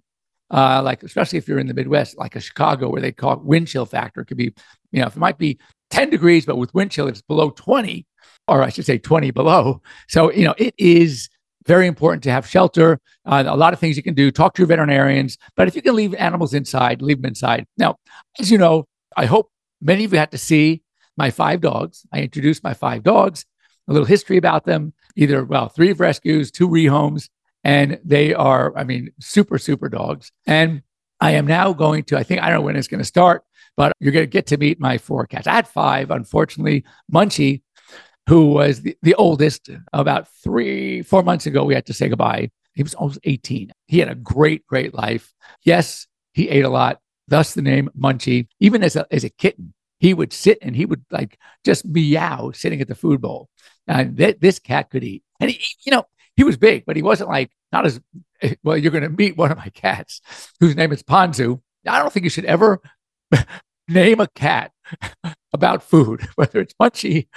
Uh, 0.51 0.81
like 0.81 1.03
especially 1.03 1.37
if 1.37 1.47
you're 1.47 1.59
in 1.59 1.67
the 1.67 1.73
Midwest, 1.73 2.17
like 2.17 2.35
a 2.37 2.39
Chicago, 2.39 2.89
where 2.89 3.01
they 3.01 3.11
call 3.11 3.33
it 3.33 3.43
wind 3.43 3.67
chill 3.67 3.85
factor, 3.85 4.21
it 4.21 4.25
could 4.25 4.37
be, 4.37 4.53
you 4.91 5.01
know, 5.01 5.07
if 5.07 5.15
it 5.15 5.19
might 5.19 5.37
be 5.37 5.59
10 5.91 6.09
degrees, 6.09 6.45
but 6.45 6.55
with 6.55 6.73
wind 6.73 6.89
chill, 6.89 7.07
it's 7.07 7.21
below 7.21 7.49
20, 7.51 8.07
or 8.47 8.63
I 8.63 8.69
should 8.69 8.85
say 8.85 8.97
20 8.97 9.31
below. 9.31 9.81
So, 10.07 10.31
you 10.31 10.45
know, 10.45 10.55
it 10.57 10.73
is 10.77 11.29
very 11.65 11.87
important 11.87 12.23
to 12.23 12.31
have 12.31 12.47
shelter. 12.47 12.99
Uh, 13.25 13.43
a 13.45 13.57
lot 13.57 13.73
of 13.73 13.79
things 13.79 13.97
you 13.97 14.03
can 14.03 14.13
do. 14.13 14.31
Talk 14.31 14.53
to 14.55 14.61
your 14.61 14.67
veterinarians. 14.67 15.37
But 15.55 15.67
if 15.67 15.75
you 15.75 15.81
can 15.81 15.95
leave 15.95 16.13
animals 16.15 16.53
inside, 16.53 17.01
leave 17.01 17.21
them 17.21 17.29
inside. 17.29 17.65
Now, 17.77 17.97
as 18.39 18.49
you 18.51 18.57
know, 18.57 18.87
I 19.15 19.25
hope 19.25 19.51
many 19.81 20.03
of 20.03 20.13
you 20.13 20.19
had 20.19 20.31
to 20.31 20.37
see 20.37 20.81
my 21.17 21.31
five 21.31 21.61
dogs. 21.61 22.05
I 22.13 22.21
introduced 22.21 22.63
my 22.63 22.73
five 22.73 23.03
dogs, 23.03 23.45
a 23.87 23.93
little 23.93 24.05
history 24.05 24.37
about 24.37 24.65
them. 24.65 24.93
Either, 25.15 25.43
well, 25.43 25.67
three 25.67 25.91
rescues, 25.91 26.49
two 26.49 26.69
rehomes, 26.69 27.29
and 27.63 27.99
they 28.05 28.33
are, 28.33 28.75
I 28.77 28.85
mean, 28.85 29.11
super, 29.19 29.57
super 29.57 29.89
dogs. 29.89 30.31
And 30.47 30.81
I 31.19 31.31
am 31.31 31.45
now 31.45 31.73
going 31.73 32.03
to, 32.05 32.17
I 32.17 32.23
think, 32.23 32.41
I 32.41 32.49
don't 32.49 32.59
know 32.59 32.65
when 32.65 32.77
it's 32.77 32.87
going 32.87 32.99
to 32.99 33.05
start, 33.05 33.43
but 33.75 33.91
you're 33.99 34.13
going 34.13 34.23
to 34.23 34.29
get 34.29 34.47
to 34.47 34.57
meet 34.57 34.79
my 34.79 34.97
four 34.97 35.25
cats. 35.25 35.47
I 35.47 35.55
had 35.55 35.67
five, 35.67 36.09
unfortunately. 36.11 36.85
Munchie, 37.11 37.61
who 38.29 38.45
was 38.45 38.83
the, 38.83 38.95
the 39.01 39.15
oldest, 39.15 39.71
about 39.91 40.27
three, 40.43 41.01
four 41.01 41.23
months 41.23 41.47
ago, 41.47 41.63
we 41.63 41.73
had 41.73 41.87
to 41.87 41.93
say 41.93 42.07
goodbye. 42.07 42.51
He 42.75 42.83
was 42.83 42.93
almost 42.93 43.17
18. 43.23 43.71
He 43.87 43.97
had 43.97 44.07
a 44.07 44.13
great, 44.13 44.67
great 44.67 44.93
life. 44.93 45.33
Yes, 45.63 46.05
he 46.33 46.47
ate 46.47 46.63
a 46.63 46.69
lot, 46.69 46.99
thus 47.27 47.55
the 47.55 47.63
name 47.63 47.89
Munchie. 47.99 48.47
Even 48.59 48.83
as 48.83 48.95
a, 48.95 49.07
as 49.09 49.23
a 49.23 49.31
kitten, 49.31 49.73
he 49.97 50.13
would 50.13 50.31
sit 50.31 50.59
and 50.61 50.75
he 50.75 50.85
would 50.85 51.03
like 51.09 51.39
just 51.65 51.85
meow 51.85 52.51
sitting 52.51 52.79
at 52.81 52.87
the 52.87 52.93
food 52.93 53.19
bowl. 53.19 53.49
And 53.87 54.15
th- 54.15 54.37
this 54.39 54.59
cat 54.59 54.91
could 54.91 55.03
eat. 55.03 55.23
And 55.39 55.49
he, 55.49 55.59
you 55.83 55.91
know, 55.91 56.03
he 56.35 56.43
was 56.43 56.55
big, 56.55 56.85
but 56.85 56.95
he 56.95 57.01
wasn't 57.01 57.31
like, 57.31 57.49
not 57.71 57.87
as 57.87 57.99
well. 58.63 58.77
You're 58.77 58.91
going 58.91 59.03
to 59.03 59.09
meet 59.09 59.37
one 59.37 59.51
of 59.51 59.57
my 59.57 59.69
cats 59.69 60.21
whose 60.59 60.75
name 60.75 60.91
is 60.91 61.01
Ponzu. 61.01 61.61
I 61.87 61.97
don't 61.97 62.13
think 62.13 62.25
you 62.25 62.29
should 62.29 62.45
ever 62.45 62.79
name 63.89 64.19
a 64.19 64.27
cat 64.27 64.71
about 65.53 65.83
food, 65.83 66.27
whether 66.35 66.61
it's 66.61 66.73
Munchie, 66.75 67.27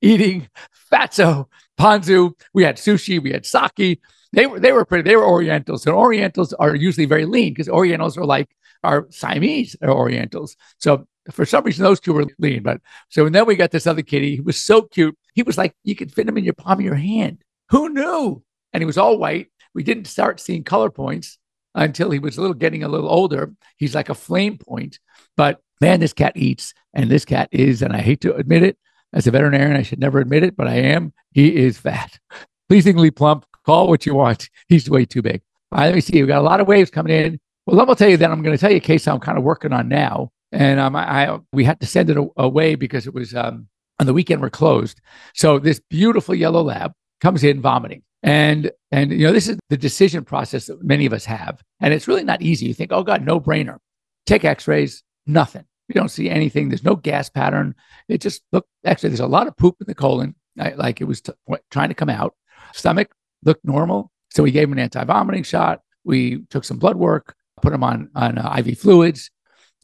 eating 0.00 0.48
Fatso, 0.92 1.46
Ponzu. 1.78 2.32
We 2.52 2.64
had 2.64 2.76
sushi, 2.76 3.22
we 3.22 3.32
had 3.32 3.46
sake. 3.46 4.00
They 4.32 4.46
were 4.46 4.60
they 4.60 4.72
were 4.72 4.84
pretty. 4.84 5.08
They 5.08 5.16
were 5.16 5.26
Orientals, 5.26 5.86
and 5.86 5.94
Orientals 5.94 6.52
are 6.54 6.74
usually 6.74 7.06
very 7.06 7.26
lean 7.26 7.52
because 7.52 7.68
Orientals 7.68 8.16
are 8.16 8.26
like 8.26 8.48
our 8.84 9.06
Siamese 9.10 9.76
Orientals. 9.82 10.56
So 10.78 11.06
for 11.30 11.44
some 11.44 11.64
reason, 11.64 11.84
those 11.84 12.00
two 12.00 12.12
were 12.12 12.26
lean. 12.38 12.62
But 12.62 12.80
so 13.08 13.26
and 13.26 13.34
then 13.34 13.46
we 13.46 13.56
got 13.56 13.70
this 13.70 13.86
other 13.86 14.02
kitty. 14.02 14.36
He 14.36 14.40
was 14.40 14.60
so 14.60 14.82
cute. 14.82 15.16
He 15.34 15.42
was 15.42 15.58
like 15.58 15.74
you 15.84 15.96
could 15.96 16.12
fit 16.12 16.28
him 16.28 16.38
in 16.38 16.44
your 16.44 16.54
palm 16.54 16.78
of 16.78 16.84
your 16.84 16.94
hand. 16.94 17.42
Who 17.70 17.88
knew? 17.88 18.42
And 18.72 18.80
he 18.80 18.86
was 18.86 18.98
all 18.98 19.18
white. 19.18 19.48
We 19.74 19.82
didn't 19.82 20.06
start 20.06 20.40
seeing 20.40 20.64
color 20.64 20.90
points 20.90 21.38
until 21.74 22.10
he 22.10 22.18
was 22.18 22.36
a 22.36 22.40
little 22.40 22.54
getting 22.54 22.82
a 22.82 22.88
little 22.88 23.08
older. 23.08 23.52
He's 23.76 23.94
like 23.94 24.08
a 24.08 24.14
flame 24.14 24.58
point. 24.58 24.98
But 25.36 25.60
man, 25.80 26.00
this 26.00 26.12
cat 26.12 26.36
eats, 26.36 26.74
and 26.94 27.10
this 27.10 27.24
cat 27.24 27.48
is, 27.52 27.82
and 27.82 27.94
I 27.94 28.00
hate 28.00 28.20
to 28.22 28.34
admit 28.34 28.62
it, 28.62 28.76
as 29.12 29.26
a 29.26 29.30
veterinarian, 29.30 29.76
I 29.76 29.82
should 29.82 29.98
never 29.98 30.20
admit 30.20 30.44
it, 30.44 30.56
but 30.56 30.68
I 30.68 30.76
am. 30.76 31.12
He 31.32 31.56
is 31.56 31.78
fat, 31.78 32.18
pleasingly 32.68 33.10
plump. 33.10 33.46
Call 33.66 33.88
what 33.88 34.06
you 34.06 34.14
want. 34.14 34.48
He's 34.68 34.88
way 34.88 35.04
too 35.04 35.22
big. 35.22 35.42
All 35.72 35.78
right, 35.78 35.86
let 35.86 35.94
me 35.94 36.00
see. 36.00 36.20
We've 36.20 36.28
got 36.28 36.40
a 36.40 36.42
lot 36.42 36.60
of 36.60 36.66
waves 36.68 36.90
coming 36.90 37.12
in. 37.12 37.38
Well, 37.66 37.76
let 37.76 37.88
me 37.88 37.94
tell 37.94 38.08
you 38.08 38.16
that 38.16 38.30
I'm 38.30 38.42
going 38.42 38.56
to 38.56 38.60
tell 38.60 38.70
you 38.70 38.78
a 38.78 38.80
case 38.80 39.06
I'm 39.06 39.20
kind 39.20 39.38
of 39.38 39.44
working 39.44 39.72
on 39.72 39.88
now, 39.88 40.30
and 40.50 40.80
um, 40.80 40.96
I, 40.96 41.26
I 41.26 41.38
we 41.52 41.64
had 41.64 41.80
to 41.80 41.86
send 41.86 42.10
it 42.10 42.18
away 42.36 42.74
because 42.74 43.06
it 43.06 43.14
was 43.14 43.34
um, 43.34 43.68
on 43.98 44.06
the 44.06 44.14
weekend 44.14 44.40
we're 44.40 44.50
closed. 44.50 45.00
So 45.34 45.58
this 45.58 45.80
beautiful 45.90 46.34
yellow 46.34 46.62
lab 46.62 46.92
comes 47.20 47.44
in 47.44 47.60
vomiting. 47.60 48.02
And 48.22 48.70
and 48.90 49.12
you 49.12 49.26
know, 49.26 49.32
this 49.32 49.48
is 49.48 49.58
the 49.68 49.76
decision 49.76 50.24
process 50.24 50.66
that 50.66 50.82
many 50.82 51.06
of 51.06 51.12
us 51.12 51.24
have. 51.24 51.62
And 51.80 51.94
it's 51.94 52.08
really 52.08 52.24
not 52.24 52.42
easy. 52.42 52.66
You 52.66 52.74
think, 52.74 52.92
oh 52.92 53.02
God, 53.02 53.24
no 53.24 53.40
brainer. 53.40 53.78
Take 54.26 54.44
x-rays, 54.44 55.02
nothing. 55.26 55.64
You 55.88 55.94
don't 55.94 56.10
see 56.10 56.30
anything. 56.30 56.68
There's 56.68 56.84
no 56.84 56.96
gas 56.96 57.28
pattern. 57.28 57.74
It 58.08 58.20
just 58.20 58.42
look 58.52 58.66
actually 58.84 59.10
there's 59.10 59.20
a 59.20 59.26
lot 59.26 59.46
of 59.46 59.56
poop 59.56 59.76
in 59.80 59.86
the 59.86 59.94
colon, 59.94 60.34
like 60.56 61.00
it 61.00 61.04
was 61.04 61.20
t- 61.22 61.32
trying 61.70 61.88
to 61.88 61.94
come 61.94 62.10
out. 62.10 62.34
Stomach 62.72 63.10
looked 63.44 63.64
normal. 63.64 64.10
So 64.30 64.42
we 64.42 64.52
gave 64.52 64.68
him 64.68 64.72
an 64.72 64.78
anti-vomiting 64.78 65.42
shot. 65.42 65.80
We 66.04 66.44
took 66.50 66.64
some 66.64 66.78
blood 66.78 66.96
work, 66.96 67.34
put 67.60 67.72
him 67.72 67.82
on 67.82 68.10
on 68.14 68.38
uh, 68.38 68.54
IV 68.58 68.78
fluids, 68.78 69.30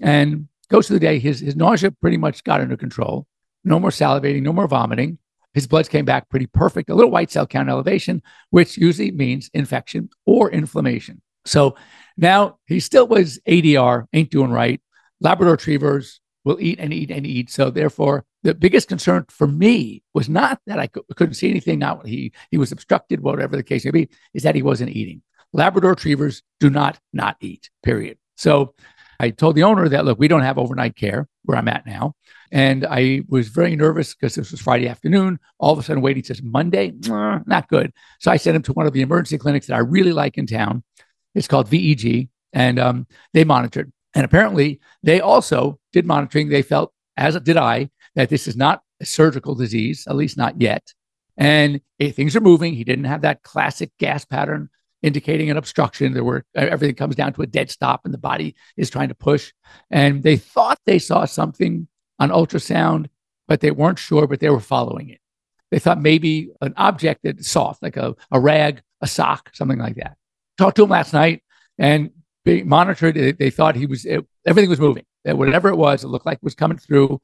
and 0.01 0.49
goes 0.69 0.87
through 0.87 0.99
the 0.99 1.07
day. 1.07 1.19
His, 1.19 1.41
his 1.41 1.57
nausea 1.57 1.91
pretty 1.91 2.17
much 2.17 2.45
got 2.45 2.61
under 2.61 2.77
control. 2.77 3.27
No 3.65 3.81
more 3.81 3.91
salivating, 3.91 4.43
no 4.43 4.53
more 4.53 4.69
vomiting. 4.69 5.19
His 5.57 5.67
bloods 5.67 5.89
came 5.89 6.05
back 6.05 6.29
pretty 6.29 6.47
perfect. 6.47 6.91
A 6.91 6.95
little 6.95 7.11
white 7.11 7.31
cell 7.31 7.47
count 7.47 7.71
elevation, 7.71 8.23
which 8.51 8.77
usually 8.77 9.11
means 9.11 9.49
infection 9.55 10.11
or 10.27 10.51
inflammation. 10.51 11.23
So 11.47 11.77
now 12.19 12.59
he 12.67 12.79
still 12.79 13.09
was 13.09 13.41
ADR, 13.49 14.05
ain't 14.13 14.31
doing 14.31 14.51
right. 14.51 14.83
Labrador 15.19 15.53
retrievers 15.53 16.21
will 16.45 16.61
eat 16.61 16.79
and 16.79 16.93
eat 16.93 17.11
and 17.11 17.27
eat. 17.27 17.49
So 17.49 17.71
therefore, 17.71 18.27
the 18.43 18.53
biggest 18.53 18.87
concern 18.87 19.25
for 19.31 19.47
me 19.47 20.03
was 20.13 20.29
not 20.29 20.61
that 20.67 20.79
I 20.79 20.89
couldn't 20.89 21.37
see 21.37 21.49
anything, 21.49 21.79
not 21.79 22.07
he 22.07 22.35
he 22.51 22.59
was 22.59 22.71
obstructed, 22.71 23.21
whatever 23.21 23.57
the 23.57 23.63
case 23.63 23.87
may 23.87 23.93
be, 23.93 24.11
is 24.35 24.43
that 24.43 24.57
he 24.57 24.63
wasn't 24.63 24.91
eating. 24.91 25.23
Labrador 25.55 25.93
retrievers 25.93 26.43
do 26.61 26.69
not 26.69 27.01
not 27.15 27.39
eat. 27.41 27.71
Period. 27.83 28.19
So 28.37 28.75
I 29.19 29.31
told 29.31 29.57
the 29.57 29.63
owner 29.63 29.89
that 29.89 30.05
look, 30.05 30.19
we 30.19 30.29
don't 30.29 30.43
have 30.43 30.59
overnight 30.59 30.97
care 30.97 31.29
where 31.45 31.57
I'm 31.57 31.69
at 31.69 31.87
now, 31.87 32.15
and 32.53 32.87
I 32.87 33.23
was 33.29 33.49
very 33.49 33.77
nervous 33.77 34.15
because 34.15 34.35
this 34.35 34.51
was 34.51 34.61
Friday 34.61 34.89
afternoon. 34.89 35.39
All 35.59 35.73
of 35.73 35.79
a 35.79 35.83
sudden, 35.83 36.03
waiting 36.03 36.25
says 36.25 36.43
Monday, 36.43 36.93
not 37.07 37.69
good. 37.69 37.93
So 38.21 38.31
I 38.31 38.37
sent 38.37 38.57
him 38.57 38.63
to 38.63 38.73
one 38.73 38.87
of 38.87 38.93
the 38.93 39.03
emergency 39.03 39.39
clinics 39.39 39.67
that 39.67 39.75
I 39.75 39.81
really 39.81 40.13
like 40.13 40.39
in 40.39 40.47
town. 40.47 40.83
It's 41.35 41.49
called 41.49 41.69
VEG, 41.69 42.29
and 42.53 42.79
um, 42.79 43.07
they 43.33 43.45
monitored. 43.45 43.93
And 44.15 44.25
apparently, 44.25 44.81
they 45.03 45.21
also 45.21 45.79
did 45.93 46.07
monitoring. 46.07 46.49
They 46.49 46.63
felt, 46.63 46.93
as 47.17 47.39
did 47.41 47.57
I, 47.57 47.91
that 48.15 48.31
this 48.31 48.49
is 48.49 48.57
not 48.57 48.83
a 49.01 49.05
surgical 49.05 49.55
disease, 49.55 50.07
at 50.09 50.17
least 50.17 50.39
not 50.39 50.61
yet. 50.61 50.95
And 51.37 51.83
things 52.01 52.35
are 52.35 52.41
moving. 52.41 52.75
He 52.75 52.85
didn't 52.85 53.05
have 53.05 53.21
that 53.23 53.43
classic 53.43 53.91
gas 53.99 54.25
pattern 54.25 54.71
indicating 55.03 55.51
an 55.51 55.57
obstruction. 55.57 56.13
There 56.13 56.25
were 56.25 56.45
everything 56.55 56.97
comes 56.97 57.17
down 57.17 57.33
to 57.35 57.43
a 57.43 57.47
dead 57.47 57.71
stop, 57.71 58.03
and 58.05 58.15
the 58.15 58.19
body 58.19 58.55
is 58.77 58.91
trying 58.91 59.09
to 59.09 59.15
push. 59.15 59.53
And 59.91 60.23
they 60.23 60.37
thought 60.37 60.79
they 60.87 60.99
saw 60.99 61.25
something 61.25 61.89
on 62.19 62.31
ultrasound, 62.31 63.07
but 63.49 63.61
they 63.61 63.71
weren't 63.71 63.99
sure. 63.99 64.27
But 64.27 64.41
they 64.41 64.51
were 64.51 64.61
following 64.61 65.11
it. 65.11 65.21
They 65.71 65.79
thought 65.79 66.01
maybe 66.01 66.51
an 66.61 66.75
object 66.77 67.21
that's 67.25 67.49
soft, 67.49 67.83
like 67.83 67.97
a, 67.97 68.15
a 68.31 68.41
rag, 68.41 68.83
a 69.01 69.07
sock, 69.07 69.51
something 69.53 69.79
like 69.79 69.97
that. 69.97 70.17
Talked 70.59 70.77
to 70.77 70.85
him 70.85 70.91
last 70.91 71.13
night, 71.13 71.43
and 71.79 72.11
being 72.45 72.69
monitored. 72.69 73.37
They 73.39 73.51
thought 73.51 73.77
he 73.77 73.87
was 73.87 74.07
it, 74.07 74.25
everything 74.47 74.71
was 74.71 74.81
moving. 74.81 75.05
That 75.25 75.37
whatever 75.37 75.69
it 75.69 75.77
was, 75.77 76.05
it 76.05 76.09
looked 76.09 76.25
like 76.25 76.37
it 76.37 76.45
was 76.45 76.55
coming 76.55 76.79
through. 76.79 77.21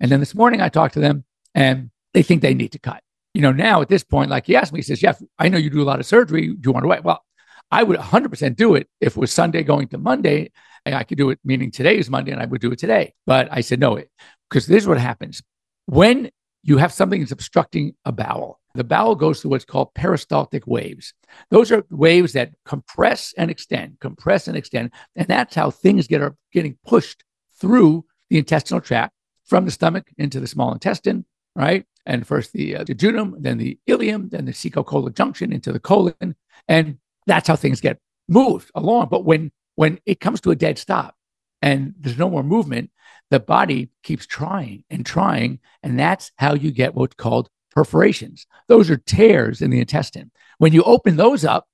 And 0.00 0.10
then 0.10 0.20
this 0.20 0.34
morning, 0.34 0.60
I 0.60 0.68
talked 0.68 0.94
to 0.94 1.00
them, 1.00 1.24
and 1.54 1.90
they 2.14 2.22
think 2.22 2.42
they 2.42 2.54
need 2.54 2.72
to 2.72 2.78
cut. 2.78 3.02
You 3.34 3.42
know, 3.42 3.52
now 3.52 3.80
at 3.80 3.88
this 3.88 4.04
point, 4.04 4.30
like 4.30 4.46
he 4.46 4.56
asked 4.56 4.72
me, 4.72 4.78
he 4.78 4.82
says, 4.82 5.00
"Jeff, 5.00 5.20
I 5.38 5.48
know 5.48 5.58
you 5.58 5.70
do 5.70 5.82
a 5.82 5.84
lot 5.84 6.00
of 6.00 6.06
surgery. 6.06 6.48
Do 6.48 6.60
you 6.64 6.72
want 6.72 6.84
to 6.84 6.88
wait?" 6.88 7.04
Well, 7.04 7.24
I 7.70 7.82
would 7.82 7.98
100% 7.98 8.56
do 8.56 8.74
it 8.74 8.88
if 9.00 9.16
it 9.16 9.20
was 9.20 9.32
Sunday 9.32 9.62
going 9.62 9.88
to 9.88 9.98
Monday. 9.98 10.50
And 10.84 10.94
I 10.94 11.04
could 11.04 11.16
do 11.16 11.30
it, 11.30 11.38
meaning 11.44 11.70
today 11.70 11.96
is 11.96 12.10
Monday, 12.10 12.32
and 12.32 12.42
I 12.42 12.46
would 12.46 12.60
do 12.60 12.72
it 12.72 12.78
today. 12.78 13.14
But 13.24 13.48
I 13.52 13.60
said 13.60 13.78
no, 13.78 14.02
because 14.50 14.66
this 14.66 14.82
is 14.82 14.88
what 14.88 14.98
happens 14.98 15.42
when 15.86 16.30
you 16.64 16.78
have 16.78 16.92
something 16.92 17.20
that's 17.20 17.32
obstructing 17.32 17.94
a 18.04 18.12
bowel 18.12 18.60
the 18.74 18.84
bowel 18.84 19.14
goes 19.14 19.40
through 19.40 19.50
what's 19.50 19.64
called 19.64 19.94
peristaltic 19.94 20.66
waves. 20.66 21.12
Those 21.50 21.70
are 21.70 21.84
waves 21.90 22.32
that 22.32 22.52
compress 22.64 23.34
and 23.36 23.50
extend, 23.50 23.98
compress 24.00 24.48
and 24.48 24.56
extend. 24.56 24.92
And 25.14 25.28
that's 25.28 25.54
how 25.54 25.70
things 25.70 26.06
get 26.06 26.22
are 26.22 26.36
getting 26.52 26.78
pushed 26.86 27.24
through 27.60 28.06
the 28.30 28.38
intestinal 28.38 28.80
tract 28.80 29.12
from 29.44 29.64
the 29.64 29.70
stomach 29.70 30.08
into 30.16 30.40
the 30.40 30.46
small 30.46 30.72
intestine, 30.72 31.26
right? 31.54 31.84
And 32.04 32.26
first 32.26 32.52
the, 32.52 32.76
uh, 32.76 32.84
jejunum, 32.84 33.34
then 33.38 33.58
the 33.58 33.78
ileum, 33.88 34.30
then 34.30 34.44
the 34.44 34.52
cecal 34.52 35.14
junction 35.14 35.52
into 35.52 35.72
the 35.72 35.80
colon. 35.80 36.34
And 36.68 36.98
that's 37.26 37.48
how 37.48 37.56
things 37.56 37.80
get 37.80 37.98
moved 38.28 38.70
along. 38.74 39.08
But 39.10 39.24
when 39.24 39.52
when 39.74 39.98
it 40.04 40.20
comes 40.20 40.40
to 40.42 40.50
a 40.50 40.56
dead 40.56 40.78
stop 40.78 41.16
and 41.62 41.94
there's 41.98 42.18
no 42.18 42.28
more 42.28 42.42
movement, 42.42 42.90
the 43.30 43.40
body 43.40 43.90
keeps 44.02 44.26
trying 44.26 44.84
and 44.90 45.06
trying. 45.06 45.60
And 45.82 45.98
that's 45.98 46.30
how 46.36 46.54
you 46.54 46.70
get 46.70 46.94
what's 46.94 47.14
called 47.14 47.48
perforations. 47.70 48.46
Those 48.68 48.90
are 48.90 48.98
tears 48.98 49.62
in 49.62 49.70
the 49.70 49.80
intestine. 49.80 50.30
When 50.58 50.72
you 50.72 50.82
open 50.82 51.16
those 51.16 51.44
up, 51.44 51.66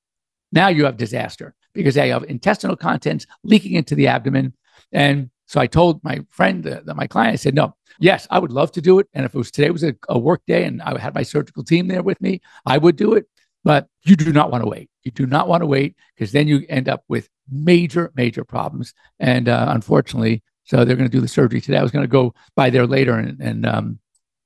now 0.53 0.69
you 0.69 0.85
have 0.85 0.97
disaster 0.97 1.55
because 1.75 1.97
they 1.97 2.11
have 2.11 2.25
intestinal 2.25 2.77
contents 2.77 3.27
leaking 3.43 3.73
into 3.73 3.95
the 3.95 4.07
abdomen. 4.07 4.55
And 4.93 5.31
so 5.49 5.61
I 5.61 5.67
told 5.67 6.05
my 6.05 6.21
friend, 6.29 6.67
uh, 6.67 6.95
my 6.95 7.07
client, 7.07 7.33
I 7.33 7.37
said, 7.37 7.55
no, 7.55 7.75
yes, 7.99 8.27
I 8.31 8.39
would 8.39 8.53
love 8.53 8.71
to 8.73 8.83
do 8.83 8.99
it. 8.99 9.09
And 9.15 9.25
if 9.25 9.35
it 9.35 9.39
was 9.39 9.51
today 9.51 9.71
was 9.71 9.83
a, 9.83 9.95
a 10.09 10.19
work 10.19 10.43
day 10.47 10.65
and 10.65 10.83
I 10.83 10.99
had 10.99 11.15
my 11.15 11.23
surgical 11.23 11.65
team 11.65 11.89
there 11.89 12.03
with 12.03 12.21
me, 12.21 12.43
I 12.67 12.77
would 12.77 12.97
do 12.97 13.15
it. 13.15 13.27
But 13.65 13.89
you 14.03 14.15
do 14.15 14.31
not 14.31 14.53
want 14.53 14.63
to 14.63 14.69
wait. 14.69 14.91
You 15.05 15.11
do 15.11 15.27
not 15.27 15.49
want 15.49 15.63
to 15.63 15.67
wait 15.67 15.97
because 16.15 16.33
then 16.33 16.49
you 16.49 16.67
end 16.69 16.89
up 16.89 17.03
with 17.09 17.31
major, 17.51 18.13
major 18.15 18.45
problems. 18.45 18.93
And 19.19 19.49
uh, 19.49 19.67
unfortunately, 19.71 20.43
so 20.65 20.85
they're 20.85 20.97
going 20.97 21.09
to 21.09 21.17
do 21.17 21.23
the 21.23 21.29
surgery 21.29 21.63
today. 21.63 21.79
I 21.79 21.83
was 21.83 21.93
going 21.93 22.05
to 22.05 22.09
go 22.09 22.35
by 22.55 22.69
there 22.69 22.87
later 22.87 23.15
and 23.15 23.41
and 23.41 23.65
um, 23.65 23.99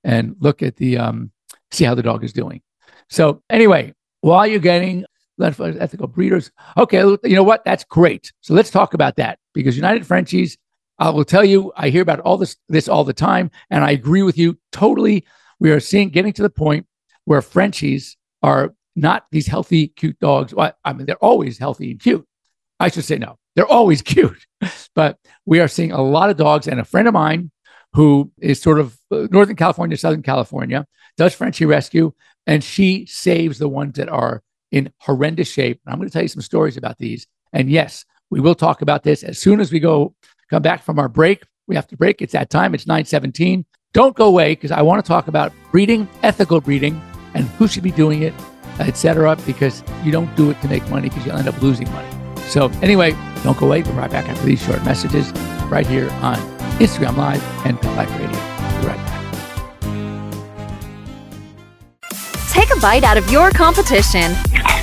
and 0.04 0.36
look 0.38 0.62
at 0.62 0.76
the 0.76 0.98
um, 0.98 1.32
see 1.72 1.84
how 1.84 1.96
the 1.96 2.02
dog 2.02 2.22
is 2.22 2.32
doing. 2.32 2.62
So 3.10 3.42
anyway, 3.50 3.92
while 4.20 4.46
you're 4.46 4.60
getting 4.60 5.04
ethical 5.40 6.06
breeders, 6.06 6.52
okay, 6.76 7.00
you 7.00 7.34
know 7.34 7.42
what? 7.42 7.64
That's 7.64 7.82
great. 7.82 8.32
So 8.40 8.54
let's 8.54 8.70
talk 8.70 8.94
about 8.94 9.16
that 9.16 9.40
because 9.52 9.74
United 9.74 10.06
Frenchies, 10.06 10.56
I 11.02 11.10
will 11.10 11.24
tell 11.24 11.44
you, 11.44 11.72
I 11.76 11.88
hear 11.88 12.02
about 12.02 12.20
all 12.20 12.36
this 12.38 12.56
this 12.68 12.88
all 12.88 13.02
the 13.02 13.12
time, 13.12 13.50
and 13.70 13.82
I 13.82 13.90
agree 13.90 14.22
with 14.22 14.38
you 14.38 14.56
totally. 14.70 15.24
We 15.58 15.72
are 15.72 15.80
seeing 15.80 16.10
getting 16.10 16.32
to 16.34 16.42
the 16.42 16.48
point 16.48 16.86
where 17.24 17.42
Frenchies 17.42 18.16
are 18.40 18.72
not 18.94 19.26
these 19.32 19.48
healthy, 19.48 19.88
cute 19.88 20.16
dogs. 20.20 20.54
Well, 20.54 20.72
I 20.84 20.92
mean, 20.92 21.06
they're 21.06 21.16
always 21.16 21.58
healthy 21.58 21.90
and 21.90 22.00
cute. 22.00 22.24
I 22.78 22.88
should 22.88 23.04
say 23.04 23.18
no, 23.18 23.36
they're 23.56 23.66
always 23.66 24.00
cute, 24.14 24.46
but 24.94 25.18
we 25.44 25.58
are 25.58 25.66
seeing 25.66 25.90
a 25.90 26.00
lot 26.00 26.30
of 26.30 26.36
dogs. 26.36 26.68
And 26.68 26.78
a 26.78 26.84
friend 26.84 27.08
of 27.08 27.14
mine 27.14 27.50
who 27.94 28.30
is 28.40 28.62
sort 28.62 28.78
of 28.78 28.96
uh, 29.10 29.26
Northern 29.32 29.56
California, 29.56 29.96
Southern 29.96 30.22
California, 30.22 30.86
does 31.16 31.34
Frenchie 31.34 31.66
Rescue, 31.66 32.12
and 32.46 32.62
she 32.62 33.06
saves 33.06 33.58
the 33.58 33.68
ones 33.68 33.94
that 33.96 34.08
are 34.08 34.44
in 34.70 34.92
horrendous 34.98 35.50
shape. 35.50 35.80
And 35.84 35.92
I'm 35.92 35.98
going 35.98 36.08
to 36.08 36.12
tell 36.12 36.22
you 36.22 36.28
some 36.28 36.42
stories 36.42 36.76
about 36.76 36.98
these. 36.98 37.26
And 37.52 37.68
yes, 37.68 38.04
we 38.30 38.40
will 38.40 38.54
talk 38.54 38.82
about 38.82 39.02
this 39.02 39.24
as 39.24 39.38
soon 39.38 39.58
as 39.58 39.72
we 39.72 39.80
go 39.80 40.14
come 40.52 40.62
back 40.62 40.82
from 40.82 40.98
our 40.98 41.08
break. 41.08 41.44
We 41.66 41.74
have 41.74 41.86
to 41.88 41.96
break. 41.96 42.20
It's 42.20 42.34
that 42.34 42.50
time. 42.50 42.74
It's 42.74 42.86
917. 42.86 43.64
Don't 43.94 44.14
go 44.14 44.26
away 44.26 44.54
because 44.54 44.70
I 44.70 44.82
want 44.82 45.02
to 45.02 45.08
talk 45.08 45.26
about 45.26 45.52
breeding, 45.70 46.06
ethical 46.22 46.60
breeding, 46.60 47.00
and 47.34 47.46
who 47.56 47.66
should 47.66 47.82
be 47.82 47.90
doing 47.90 48.22
it, 48.22 48.34
etc. 48.78 49.36
Because 49.46 49.82
you 50.04 50.12
don't 50.12 50.34
do 50.36 50.50
it 50.50 50.60
to 50.60 50.68
make 50.68 50.86
money 50.90 51.08
because 51.08 51.24
you'll 51.24 51.36
end 51.36 51.48
up 51.48 51.60
losing 51.62 51.90
money. 51.90 52.08
So 52.48 52.68
anyway, 52.82 53.16
don't 53.42 53.58
go 53.58 53.66
away. 53.66 53.82
We'll 53.82 53.92
be 53.92 53.98
right 53.98 54.10
back 54.10 54.28
after 54.28 54.44
these 54.44 54.62
short 54.62 54.84
messages 54.84 55.30
right 55.70 55.86
here 55.86 56.10
on 56.20 56.36
Instagram 56.78 57.16
Live 57.16 57.42
and 57.66 57.80
Pet 57.80 57.96
Life 57.96 58.10
Radio. 58.10 58.28
Be 58.28 58.86
right 58.86 58.96
back. 58.96 59.22
Take 62.50 62.76
a 62.76 62.80
bite 62.80 63.04
out 63.04 63.16
of 63.16 63.30
your 63.30 63.50
competition. 63.52 64.32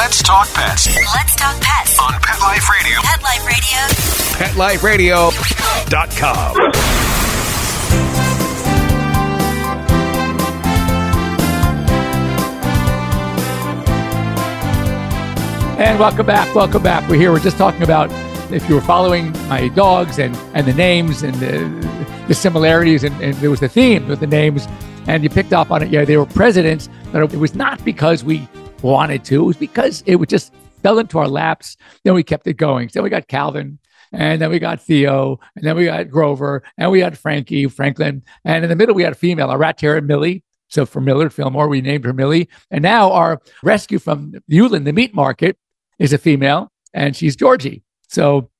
Let's 0.00 0.22
talk 0.22 0.48
pets. 0.54 0.86
Let's 1.14 1.36
talk 1.36 1.60
pets 1.60 1.98
on 2.00 2.14
Pet 2.22 2.40
Life 2.40 2.70
Radio. 2.70 3.00
Pet 3.02 3.22
Life 3.22 3.44
Radio. 4.82 5.28
PetLifeRadio.com. 5.28 6.56
And 15.78 15.98
welcome 15.98 16.24
back. 16.24 16.54
Welcome 16.54 16.82
back. 16.82 17.06
We're 17.06 17.16
here. 17.16 17.30
We're 17.30 17.40
just 17.40 17.58
talking 17.58 17.82
about 17.82 18.10
if 18.50 18.66
you 18.70 18.76
were 18.76 18.80
following 18.80 19.32
my 19.50 19.68
dogs 19.68 20.18
and, 20.18 20.34
and 20.54 20.66
the 20.66 20.72
names 20.72 21.22
and 21.22 21.34
the, 21.34 22.24
the 22.26 22.32
similarities, 22.32 23.04
and, 23.04 23.14
and 23.22 23.34
there 23.34 23.50
was 23.50 23.60
the 23.60 23.68
theme 23.68 24.08
with 24.08 24.20
the 24.20 24.26
names, 24.26 24.66
and 25.06 25.22
you 25.22 25.28
picked 25.28 25.52
up 25.52 25.70
on 25.70 25.82
it. 25.82 25.90
Yeah, 25.90 26.06
they 26.06 26.16
were 26.16 26.24
presidents, 26.24 26.88
but 27.12 27.22
it 27.34 27.36
was 27.38 27.54
not 27.54 27.84
because 27.84 28.24
we 28.24 28.48
wanted 28.82 29.24
to. 29.26 29.42
It 29.42 29.46
was 29.46 29.56
because 29.56 30.02
it 30.06 30.16
would 30.16 30.28
just 30.28 30.52
fell 30.82 30.98
into 30.98 31.18
our 31.18 31.28
laps. 31.28 31.76
Then 32.04 32.14
we 32.14 32.22
kept 32.22 32.46
it 32.46 32.54
going. 32.54 32.88
So 32.88 32.94
then 32.94 33.04
we 33.04 33.10
got 33.10 33.28
Calvin, 33.28 33.78
and 34.12 34.40
then 34.40 34.50
we 34.50 34.58
got 34.58 34.80
Theo, 34.80 35.38
and 35.56 35.64
then 35.64 35.76
we 35.76 35.86
got 35.86 36.08
Grover, 36.08 36.62
and 36.78 36.90
we 36.90 37.00
had 37.00 37.18
Frankie, 37.18 37.66
Franklin, 37.68 38.22
and 38.44 38.64
in 38.64 38.70
the 38.70 38.76
middle 38.76 38.94
we 38.94 39.02
had 39.02 39.12
a 39.12 39.16
female, 39.16 39.50
a 39.50 39.58
rat 39.58 39.78
terrier, 39.78 40.00
Millie. 40.00 40.42
So 40.68 40.86
for 40.86 41.00
Millard 41.00 41.32
Fillmore, 41.32 41.68
we 41.68 41.80
named 41.80 42.04
her 42.04 42.12
Millie. 42.12 42.48
And 42.70 42.82
now 42.82 43.10
our 43.10 43.40
rescue 43.62 43.98
from 43.98 44.34
Yulin, 44.50 44.84
the 44.84 44.92
meat 44.92 45.14
market, 45.14 45.58
is 45.98 46.12
a 46.12 46.18
female, 46.18 46.70
and 46.94 47.16
she's 47.16 47.34
Georgie. 47.34 47.82
So 48.08 48.50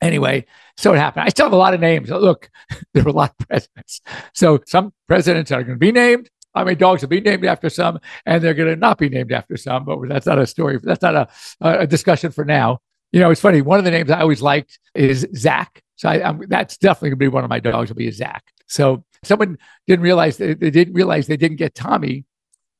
anyway, 0.00 0.46
so 0.76 0.94
it 0.94 0.98
happened. 0.98 1.24
I 1.24 1.28
still 1.28 1.46
have 1.46 1.52
a 1.52 1.56
lot 1.56 1.74
of 1.74 1.80
names. 1.80 2.08
Look, 2.08 2.50
there 2.94 3.02
were 3.02 3.10
a 3.10 3.14
lot 3.14 3.34
of 3.38 3.48
presidents. 3.48 4.00
So 4.32 4.60
some 4.66 4.92
presidents 5.06 5.50
are 5.50 5.62
going 5.62 5.74
to 5.74 5.78
be 5.78 5.92
named. 5.92 6.30
I 6.54 6.64
mean, 6.64 6.78
dogs 6.78 7.02
will 7.02 7.08
be 7.08 7.20
named 7.20 7.44
after 7.44 7.70
some, 7.70 8.00
and 8.26 8.42
they're 8.42 8.54
going 8.54 8.68
to 8.68 8.76
not 8.76 8.98
be 8.98 9.08
named 9.08 9.32
after 9.32 9.56
some. 9.56 9.84
But 9.84 10.08
that's 10.08 10.26
not 10.26 10.38
a 10.38 10.46
story. 10.46 10.78
That's 10.82 11.02
not 11.02 11.14
a, 11.14 11.28
a 11.60 11.86
discussion 11.86 12.32
for 12.32 12.44
now. 12.44 12.78
You 13.12 13.20
know, 13.20 13.30
it's 13.30 13.40
funny. 13.40 13.62
One 13.62 13.78
of 13.78 13.84
the 13.84 13.90
names 13.90 14.10
I 14.10 14.20
always 14.20 14.42
liked 14.42 14.78
is 14.94 15.26
Zach. 15.34 15.82
So 15.96 16.08
I, 16.08 16.34
that's 16.48 16.76
definitely 16.78 17.10
going 17.10 17.18
to 17.18 17.24
be 17.24 17.28
one 17.28 17.44
of 17.44 17.50
my 17.50 17.60
dogs. 17.60 17.90
Will 17.90 17.96
be 17.96 18.08
a 18.08 18.12
Zach. 18.12 18.42
So 18.66 19.04
someone 19.22 19.58
didn't 19.86 20.02
realize 20.02 20.36
they, 20.36 20.54
they 20.54 20.70
didn't 20.70 20.94
realize 20.94 21.26
they 21.26 21.36
didn't 21.36 21.58
get 21.58 21.74
Tommy 21.74 22.24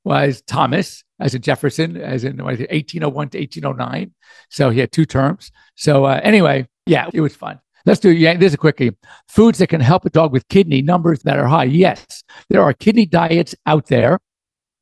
was 0.04 0.42
Thomas, 0.42 1.04
as 1.18 1.34
in 1.34 1.42
Jefferson, 1.42 1.96
as 1.96 2.24
in 2.24 2.38
1801 2.38 3.28
to 3.30 3.38
1809. 3.38 4.14
So 4.48 4.70
he 4.70 4.80
had 4.80 4.92
two 4.92 5.04
terms. 5.04 5.52
So 5.74 6.04
uh, 6.06 6.20
anyway, 6.22 6.68
yeah, 6.86 7.08
it 7.12 7.20
was 7.20 7.36
fun. 7.36 7.60
Let's 7.86 8.00
do, 8.00 8.10
yeah, 8.10 8.36
this 8.36 8.48
is 8.48 8.54
a 8.54 8.58
quickie. 8.58 8.96
Foods 9.28 9.58
that 9.58 9.68
can 9.68 9.80
help 9.80 10.04
a 10.04 10.10
dog 10.10 10.32
with 10.32 10.48
kidney 10.48 10.82
numbers 10.82 11.20
that 11.20 11.38
are 11.38 11.46
high. 11.46 11.64
Yes, 11.64 12.22
there 12.48 12.62
are 12.62 12.72
kidney 12.72 13.06
diets 13.06 13.54
out 13.66 13.86
there, 13.86 14.18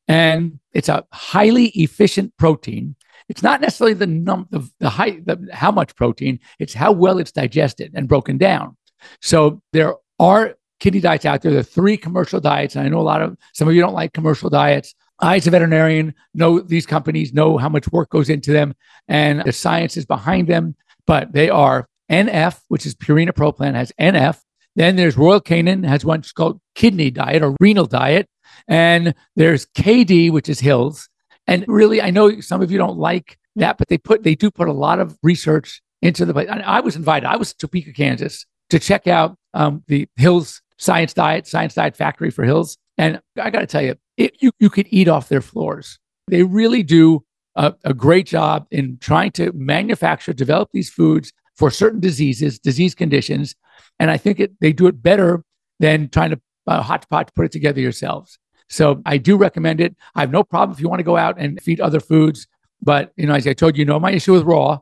and 0.07 0.59
it's 0.73 0.89
a 0.89 1.05
highly 1.13 1.67
efficient 1.69 2.37
protein. 2.39 2.97
It's 3.29 3.43
not 3.43 3.61
necessarily 3.61 3.95
the 3.95 4.07
num 4.07 4.47
the, 4.51 4.69
the 4.81 4.89
high 4.89 5.21
the, 5.25 5.49
how 5.53 5.71
much 5.71 5.95
protein, 5.97 6.41
it's 6.59 6.75
how 6.75 6.93
well 6.93 7.19
it's 7.19 7.33
digested 7.33 7.93
and 7.95 8.09
broken 8.09 8.39
down. 8.39 8.77
So 9.21 9.63
there 9.73 9.95
are 10.19 10.55
kidney 10.81 11.01
diets 11.01 11.27
out 11.27 11.43
there. 11.43 11.53
There 11.53 11.61
are 11.61 11.65
three 11.65 11.97
commercial 11.97 12.41
diets. 12.41 12.77
And 12.77 12.87
I 12.87 12.89
know 12.89 13.01
a 13.01 13.03
lot 13.03 13.23
of 13.23 13.37
some 13.53 13.69
of 13.69 13.75
you 13.75 13.81
don't 13.81 13.95
like 13.95 14.13
commercial 14.13 14.51
diets. 14.51 14.95
I, 15.21 15.37
as 15.37 15.47
a 15.47 15.51
veterinarian, 15.51 16.15
know 16.35 16.61
these 16.61 16.87
companies, 16.87 17.35
know 17.35 17.59
how 17.59 17.69
much 17.69 17.91
work 17.91 18.11
goes 18.11 18.31
into 18.31 18.53
them, 18.53 18.75
and 19.09 19.43
the 19.43 19.53
science 19.53 19.97
is 19.97 20.07
behind 20.07 20.47
them. 20.47 20.77
But 21.07 21.33
they 21.33 21.51
are 21.51 21.89
NF, 22.11 22.61
which 22.69 22.87
is 22.87 22.95
Purina 22.95 23.35
Pro 23.35 23.53
Plan, 23.53 23.75
has 23.75 23.93
NF. 24.01 24.41
Then 24.77 24.97
there's 24.97 25.17
Royal 25.17 25.41
Canin, 25.41 25.85
has 25.85 26.05
one 26.05 26.23
called 26.35 26.61
kidney 26.75 27.11
diet 27.11 27.43
or 27.43 27.57
renal 27.61 27.87
diet. 27.87 28.29
And 28.67 29.15
there's 29.37 29.67
KD, 29.67 30.31
which 30.31 30.49
is 30.49 30.61
Hills. 30.61 31.09
And 31.47 31.65
really, 31.67 32.01
I 32.01 32.11
know 32.11 32.41
some 32.41 32.63
of 32.63 32.71
you 32.71 32.79
don't 32.79 32.99
like 32.99 33.39
that, 33.57 33.79
but 33.79 33.89
they 33.89 33.99
put 33.99 34.23
they 34.23 34.35
do 34.35 34.51
put 34.51 34.69
a 34.69 34.73
lot 34.73 35.01
of 35.01 35.17
research 35.23 35.83
into 36.03 36.25
the 36.25 36.33
place. 36.33 36.49
I 36.49 36.81
was 36.81 36.97
invited. 36.97 37.27
I 37.27 37.37
was 37.37 37.53
to 37.53 37.67
Topeka, 37.67 37.93
Kansas, 37.93 38.47
to 38.71 38.79
check 38.79 39.07
out 39.07 39.37
um, 39.55 39.83
the 39.89 40.07
Hills 40.17 40.63
Science 40.79 41.15
Diet, 41.15 41.47
Science 41.47 41.75
Diet 41.75 41.97
Factory 41.97 42.31
for 42.31 42.45
Hills. 42.45 42.77
And 42.97 43.21
I 43.41 43.51
got 43.51 43.61
to 43.61 43.67
tell 43.67 43.83
you, 43.83 43.97
it, 44.17 44.37
you 44.41 44.53
you 44.61 44.71
could 44.71 44.87
eat 44.91 45.09
off 45.09 45.29
their 45.29 45.41
floors. 45.41 45.99
They 46.29 46.43
really 46.43 46.83
do 46.83 47.25
a, 47.57 47.75
a 47.85 47.95
great 47.95 48.27
job 48.27 48.67
in 48.71 48.99
trying 49.01 49.33
to 49.33 49.53
manufacture, 49.53 50.33
develop 50.33 50.71
these 50.73 50.91
foods 50.91 51.33
for 51.59 51.71
certain 51.71 52.01
diseases, 52.01 52.59
disease 52.59 52.95
conditions. 52.95 53.57
And 53.99 54.11
I 54.11 54.17
think 54.17 54.39
it, 54.41 54.53
they 54.61 54.73
do 54.73 54.87
it 54.87 55.03
better 55.03 55.43
than 55.81 56.09
trying 56.09 56.31
to 56.31 56.41
uh, 56.67 56.83
hot 56.83 57.09
pot 57.11 57.27
to 57.27 57.33
put 57.33 57.47
it 57.47 57.53
together 57.53 57.81
yourselves. 57.81 58.39
So 58.69 59.03
I 59.05 59.19
do 59.19 59.37
recommend 59.37 59.81
it. 59.81 59.97
I 60.15 60.21
have 60.21 60.31
no 60.31 60.45
problem 60.45 60.75
if 60.75 60.81
you 60.81 60.89
want 60.89 61.01
to 61.01 61.05
go 61.05 61.17
out 61.17 61.37
and 61.39 61.61
feed 61.61 61.81
other 61.81 62.01
foods. 62.01 62.47
But, 62.81 63.13
you 63.17 63.27
know, 63.27 63.35
as 63.35 63.47
I 63.47 63.55
told 63.55 63.77
you, 63.77 63.81
you 63.81 63.87
know, 63.87 63.99
my 63.99 64.13
issue 64.13 64.35
with 64.35 64.45
raw, 64.45 64.79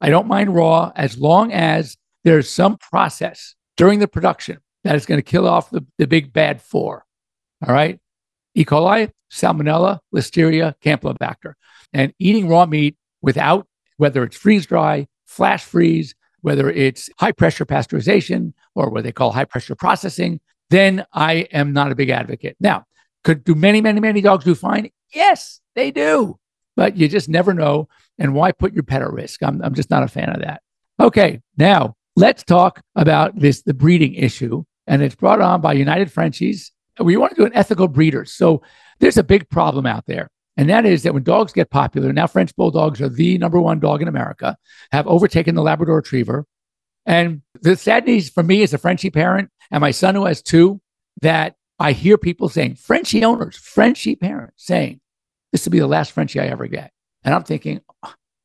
I 0.00 0.08
don't 0.08 0.28
mind 0.28 0.54
raw 0.54 0.92
as 0.94 1.18
long 1.18 1.52
as 1.52 1.96
there's 2.22 2.48
some 2.48 2.76
process 2.76 3.54
during 3.76 3.98
the 3.98 4.08
production 4.08 4.58
that 4.84 4.94
is 4.94 5.06
going 5.06 5.18
to 5.18 5.22
kill 5.22 5.48
off 5.48 5.70
the, 5.70 5.84
the 5.98 6.06
big 6.06 6.32
bad 6.32 6.62
four. 6.62 7.04
All 7.66 7.74
right. 7.74 7.98
E. 8.54 8.64
coli, 8.64 9.10
salmonella, 9.32 9.98
listeria, 10.14 10.74
campylobacter. 10.82 11.54
And 11.92 12.12
eating 12.18 12.48
raw 12.48 12.66
meat 12.66 12.96
without, 13.20 13.66
whether 13.96 14.22
it's 14.22 14.36
freeze 14.36 14.66
dry, 14.66 15.08
flash 15.26 15.64
freeze, 15.64 16.14
whether 16.42 16.70
it's 16.70 17.10
high 17.18 17.32
pressure 17.32 17.66
pasteurization 17.66 18.52
or 18.74 18.90
what 18.90 19.04
they 19.04 19.12
call 19.12 19.32
high 19.32 19.44
pressure 19.44 19.74
processing, 19.74 20.40
then 20.70 21.04
I 21.12 21.48
am 21.52 21.72
not 21.72 21.92
a 21.92 21.94
big 21.94 22.10
advocate. 22.10 22.56
Now, 22.60 22.84
could 23.24 23.44
do 23.44 23.54
many, 23.54 23.80
many, 23.80 24.00
many 24.00 24.20
dogs 24.20 24.44
do 24.44 24.54
fine? 24.54 24.90
Yes, 25.12 25.60
they 25.74 25.90
do. 25.90 26.38
But 26.76 26.96
you 26.96 27.08
just 27.08 27.28
never 27.28 27.52
know. 27.52 27.88
And 28.18 28.34
why 28.34 28.52
put 28.52 28.72
your 28.72 28.82
pet 28.82 29.02
at 29.02 29.12
risk? 29.12 29.42
I'm, 29.42 29.60
I'm 29.62 29.74
just 29.74 29.90
not 29.90 30.02
a 30.02 30.08
fan 30.08 30.30
of 30.30 30.40
that. 30.40 30.62
Okay, 30.98 31.40
now 31.56 31.96
let's 32.16 32.44
talk 32.44 32.80
about 32.94 33.38
this 33.38 33.62
the 33.62 33.74
breeding 33.74 34.14
issue. 34.14 34.64
And 34.86 35.02
it's 35.02 35.14
brought 35.14 35.40
on 35.40 35.60
by 35.60 35.72
United 35.74 36.10
Frenchies. 36.10 36.72
We 36.98 37.16
want 37.16 37.30
to 37.30 37.36
do 37.36 37.46
an 37.46 37.54
ethical 37.54 37.88
breeder. 37.88 38.24
So 38.24 38.62
there's 38.98 39.16
a 39.16 39.24
big 39.24 39.48
problem 39.48 39.86
out 39.86 40.06
there. 40.06 40.28
And 40.60 40.68
that 40.68 40.84
is 40.84 41.04
that 41.04 41.14
when 41.14 41.22
dogs 41.22 41.54
get 41.54 41.70
popular, 41.70 42.12
now 42.12 42.26
French 42.26 42.54
Bulldogs 42.54 43.00
are 43.00 43.08
the 43.08 43.38
number 43.38 43.58
one 43.58 43.80
dog 43.80 44.02
in 44.02 44.08
America, 44.08 44.58
have 44.92 45.06
overtaken 45.06 45.54
the 45.54 45.62
Labrador 45.62 45.96
Retriever. 45.96 46.44
And 47.06 47.40
the 47.62 47.76
sad 47.76 48.04
news 48.04 48.28
for 48.28 48.42
me 48.42 48.62
as 48.62 48.74
a 48.74 48.78
Frenchie 48.78 49.08
parent 49.08 49.48
and 49.70 49.80
my 49.80 49.90
son 49.90 50.14
who 50.14 50.26
has 50.26 50.42
two, 50.42 50.82
that 51.22 51.54
I 51.78 51.92
hear 51.92 52.18
people 52.18 52.50
saying, 52.50 52.74
Frenchie 52.74 53.24
owners, 53.24 53.56
Frenchie 53.56 54.16
parents 54.16 54.66
saying, 54.66 55.00
this 55.50 55.64
will 55.64 55.72
be 55.72 55.78
the 55.78 55.86
last 55.86 56.12
Frenchie 56.12 56.40
I 56.40 56.48
ever 56.48 56.66
get. 56.66 56.92
And 57.24 57.34
I'm 57.34 57.44
thinking, 57.44 57.80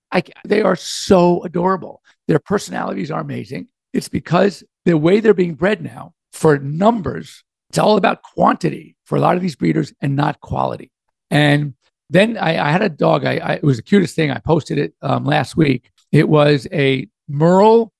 I, 0.09 0.23
they 0.45 0.61
are 0.61 0.77
so 0.77 1.43
adorable. 1.43 2.01
Their 2.29 2.39
personalities 2.39 3.11
are 3.11 3.19
amazing. 3.19 3.67
It's 3.91 4.07
because 4.07 4.63
the 4.85 4.97
way 4.97 5.19
they're 5.19 5.33
being 5.33 5.55
bred 5.55 5.81
now 5.81 6.13
for 6.31 6.59
numbers, 6.59 7.43
it's 7.67 7.77
all 7.77 7.97
about 7.97 8.23
quantity 8.23 8.95
for 9.03 9.17
a 9.17 9.19
lot 9.19 9.35
of 9.35 9.41
these 9.41 9.57
breeders 9.57 9.93
and 9.99 10.15
not 10.15 10.39
quality. 10.39 10.93
And 11.29 11.73
then 12.09 12.37
I, 12.37 12.67
I 12.67 12.71
had 12.71 12.81
a 12.81 12.89
dog. 12.89 13.25
I, 13.25 13.37
I, 13.37 13.53
it 13.53 13.63
was 13.63 13.77
the 13.77 13.83
cutest 13.83 14.15
thing. 14.15 14.31
I 14.31 14.39
posted 14.39 14.77
it 14.77 14.93
um, 15.01 15.25
last 15.25 15.57
week. 15.57 15.91
It 16.11 16.29
was 16.29 16.67
a 16.71 17.07
Merle 17.27 17.91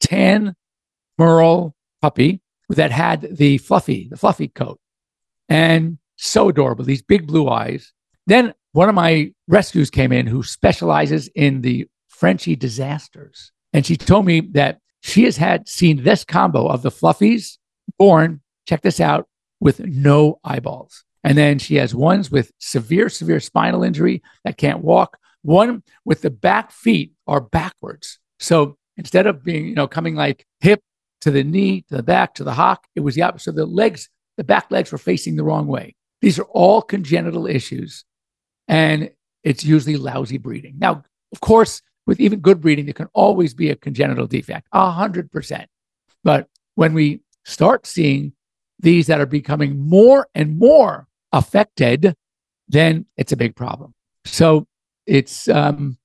tan 0.00 0.54
Merle 1.18 1.74
puppy 2.00 2.40
that 2.68 2.90
had 2.90 3.36
the 3.36 3.58
fluffy, 3.58 4.08
the 4.10 4.16
fluffy 4.16 4.48
coat, 4.48 4.80
and 5.48 5.98
so 6.16 6.48
adorable. 6.48 6.84
These 6.84 7.02
big 7.02 7.26
blue 7.26 7.48
eyes. 7.48 7.92
Then 8.26 8.54
one 8.72 8.88
of 8.88 8.94
my 8.94 9.32
rescues 9.48 9.90
came 9.90 10.12
in 10.12 10.26
who 10.26 10.42
specializes 10.42 11.28
in 11.34 11.60
the 11.60 11.88
Frenchie 12.08 12.56
disasters, 12.56 13.52
and 13.72 13.84
she 13.84 13.96
told 13.96 14.26
me 14.26 14.40
that 14.52 14.78
she 15.02 15.24
has 15.24 15.36
had 15.36 15.68
seen 15.68 16.02
this 16.02 16.24
combo 16.24 16.66
of 16.66 16.82
the 16.82 16.90
fluffies 16.90 17.58
born. 17.98 18.40
Check 18.66 18.82
this 18.82 19.00
out 19.00 19.28
with 19.60 19.80
no 19.80 20.38
eyeballs. 20.44 21.04
And 21.24 21.38
then 21.38 21.58
she 21.58 21.76
has 21.76 21.94
ones 21.94 22.30
with 22.30 22.52
severe, 22.58 23.08
severe 23.08 23.40
spinal 23.40 23.84
injury 23.84 24.22
that 24.44 24.56
can't 24.56 24.80
walk, 24.80 25.18
one 25.42 25.82
with 26.04 26.22
the 26.22 26.30
back 26.30 26.72
feet 26.72 27.12
are 27.26 27.40
backwards. 27.40 28.18
So 28.40 28.76
instead 28.96 29.26
of 29.26 29.44
being, 29.44 29.66
you 29.66 29.74
know, 29.74 29.86
coming 29.86 30.14
like 30.14 30.46
hip 30.60 30.82
to 31.20 31.30
the 31.30 31.44
knee, 31.44 31.82
to 31.88 31.96
the 31.96 32.02
back, 32.02 32.34
to 32.34 32.44
the 32.44 32.52
hock, 32.52 32.86
it 32.96 33.00
was 33.00 33.14
the 33.14 33.22
opposite. 33.22 33.44
So 33.44 33.52
the 33.52 33.66
legs, 33.66 34.08
the 34.36 34.44
back 34.44 34.70
legs 34.70 34.90
were 34.90 34.98
facing 34.98 35.36
the 35.36 35.44
wrong 35.44 35.66
way. 35.66 35.94
These 36.20 36.38
are 36.38 36.44
all 36.44 36.82
congenital 36.82 37.46
issues. 37.46 38.04
And 38.68 39.10
it's 39.42 39.64
usually 39.64 39.96
lousy 39.96 40.38
breeding. 40.38 40.76
Now, 40.78 41.02
of 41.32 41.40
course, 41.40 41.82
with 42.06 42.20
even 42.20 42.40
good 42.40 42.60
breeding, 42.60 42.86
there 42.86 42.94
can 42.94 43.08
always 43.12 43.54
be 43.54 43.70
a 43.70 43.76
congenital 43.76 44.26
defect, 44.26 44.66
a 44.72 44.90
hundred 44.90 45.30
percent. 45.30 45.68
But 46.24 46.48
when 46.74 46.94
we 46.94 47.20
start 47.44 47.86
seeing 47.86 48.32
these 48.78 49.06
that 49.06 49.20
are 49.20 49.26
becoming 49.26 49.78
more 49.78 50.28
and 50.34 50.58
more 50.58 51.06
affected, 51.32 52.14
then 52.68 53.06
it's 53.16 53.32
a 53.32 53.36
big 53.36 53.56
problem. 53.56 53.94
So 54.24 54.66
it's 55.06 55.48
um, 55.48 55.98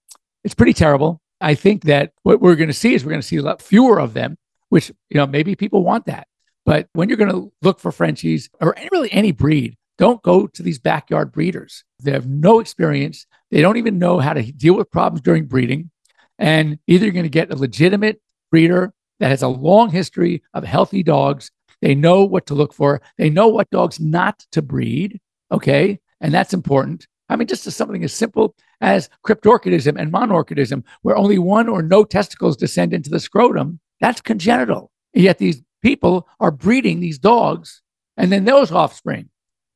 it's 0.44 0.56
pretty 0.56 0.74
terrible. 0.74 1.22
I 1.40 1.56
think 1.56 1.84
that 1.84 2.14
what 2.24 2.42
we're 2.42 2.56
going 2.56 2.70
to 2.70 2.74
see 2.74 2.94
is 2.94 3.06
we're 3.06 3.12
going 3.12 3.22
to 3.22 3.28
see 3.28 3.38
a 3.38 3.44
lot 3.44 3.62
fewer 3.62 4.00
of 4.00 4.14
them, 4.14 4.38
which 4.70 4.90
you 5.10 5.18
know 5.18 5.28
maybe 5.28 5.56
people 5.56 5.84
want 5.84 6.06
that. 6.06 6.28
But 6.66 6.90
when 6.94 7.08
you're 7.08 7.18
going 7.18 7.32
to 7.32 7.52
look 7.62 7.80
for 7.80 7.92
Frenchies 7.92 8.50
or 8.60 8.78
any, 8.78 8.90
really 8.92 9.12
any 9.12 9.32
breed, 9.32 9.78
don't 9.98 10.22
go 10.22 10.48
to 10.48 10.64
these 10.64 10.80
backyard 10.80 11.32
breeders. 11.32 11.84
They 12.02 12.12
have 12.12 12.28
no 12.28 12.60
experience. 12.60 13.26
They 13.52 13.62
don't 13.62 13.78
even 13.78 14.00
know 14.00 14.20
how 14.20 14.34
to 14.34 14.52
deal 14.52 14.76
with 14.76 14.92
problems 14.92 15.22
during 15.22 15.46
breeding. 15.46 15.92
And 16.38 16.78
either 16.86 17.06
you're 17.06 17.14
going 17.14 17.24
to 17.24 17.30
get 17.30 17.52
a 17.52 17.56
legitimate 17.56 18.22
breeder 18.52 18.94
that 19.20 19.30
has 19.30 19.42
a 19.42 19.48
long 19.48 19.90
history 19.90 20.44
of 20.54 20.64
healthy 20.64 21.04
dogs 21.04 21.52
they 21.82 21.96
know 21.96 22.24
what 22.24 22.46
to 22.48 22.56
look 22.56 22.74
for. 22.74 23.02
They 23.18 23.30
know 23.30 23.48
what 23.48 23.70
dogs 23.70 24.00
not 24.00 24.46
to 24.52 24.62
breed. 24.62 25.20
Okay. 25.52 26.00
And 26.22 26.34
that's 26.34 26.54
important. 26.54 27.08
I 27.30 27.36
mean, 27.36 27.48
just 27.48 27.64
something 27.64 28.04
as 28.04 28.14
simple 28.14 28.56
as 28.82 29.10
cryptorchidism 29.26 30.00
and 30.00 30.12
monorchidism, 30.12 30.84
where 31.02 31.18
only 31.18 31.38
one 31.38 31.68
or 31.68 31.82
no 31.82 32.04
testicles 32.04 32.58
descend 32.58 32.94
into 32.94 33.10
the 33.10 33.20
scrotum, 33.20 33.80
that's 34.00 34.22
congenital. 34.22 34.92
And 35.14 35.24
yet 35.24 35.38
these 35.38 35.62
people 35.82 36.28
are 36.40 36.52
breeding 36.52 37.00
these 37.00 37.20
dogs, 37.20 37.82
and 38.16 38.32
then 38.32 38.46
those 38.46 38.72
offspring 38.72 39.30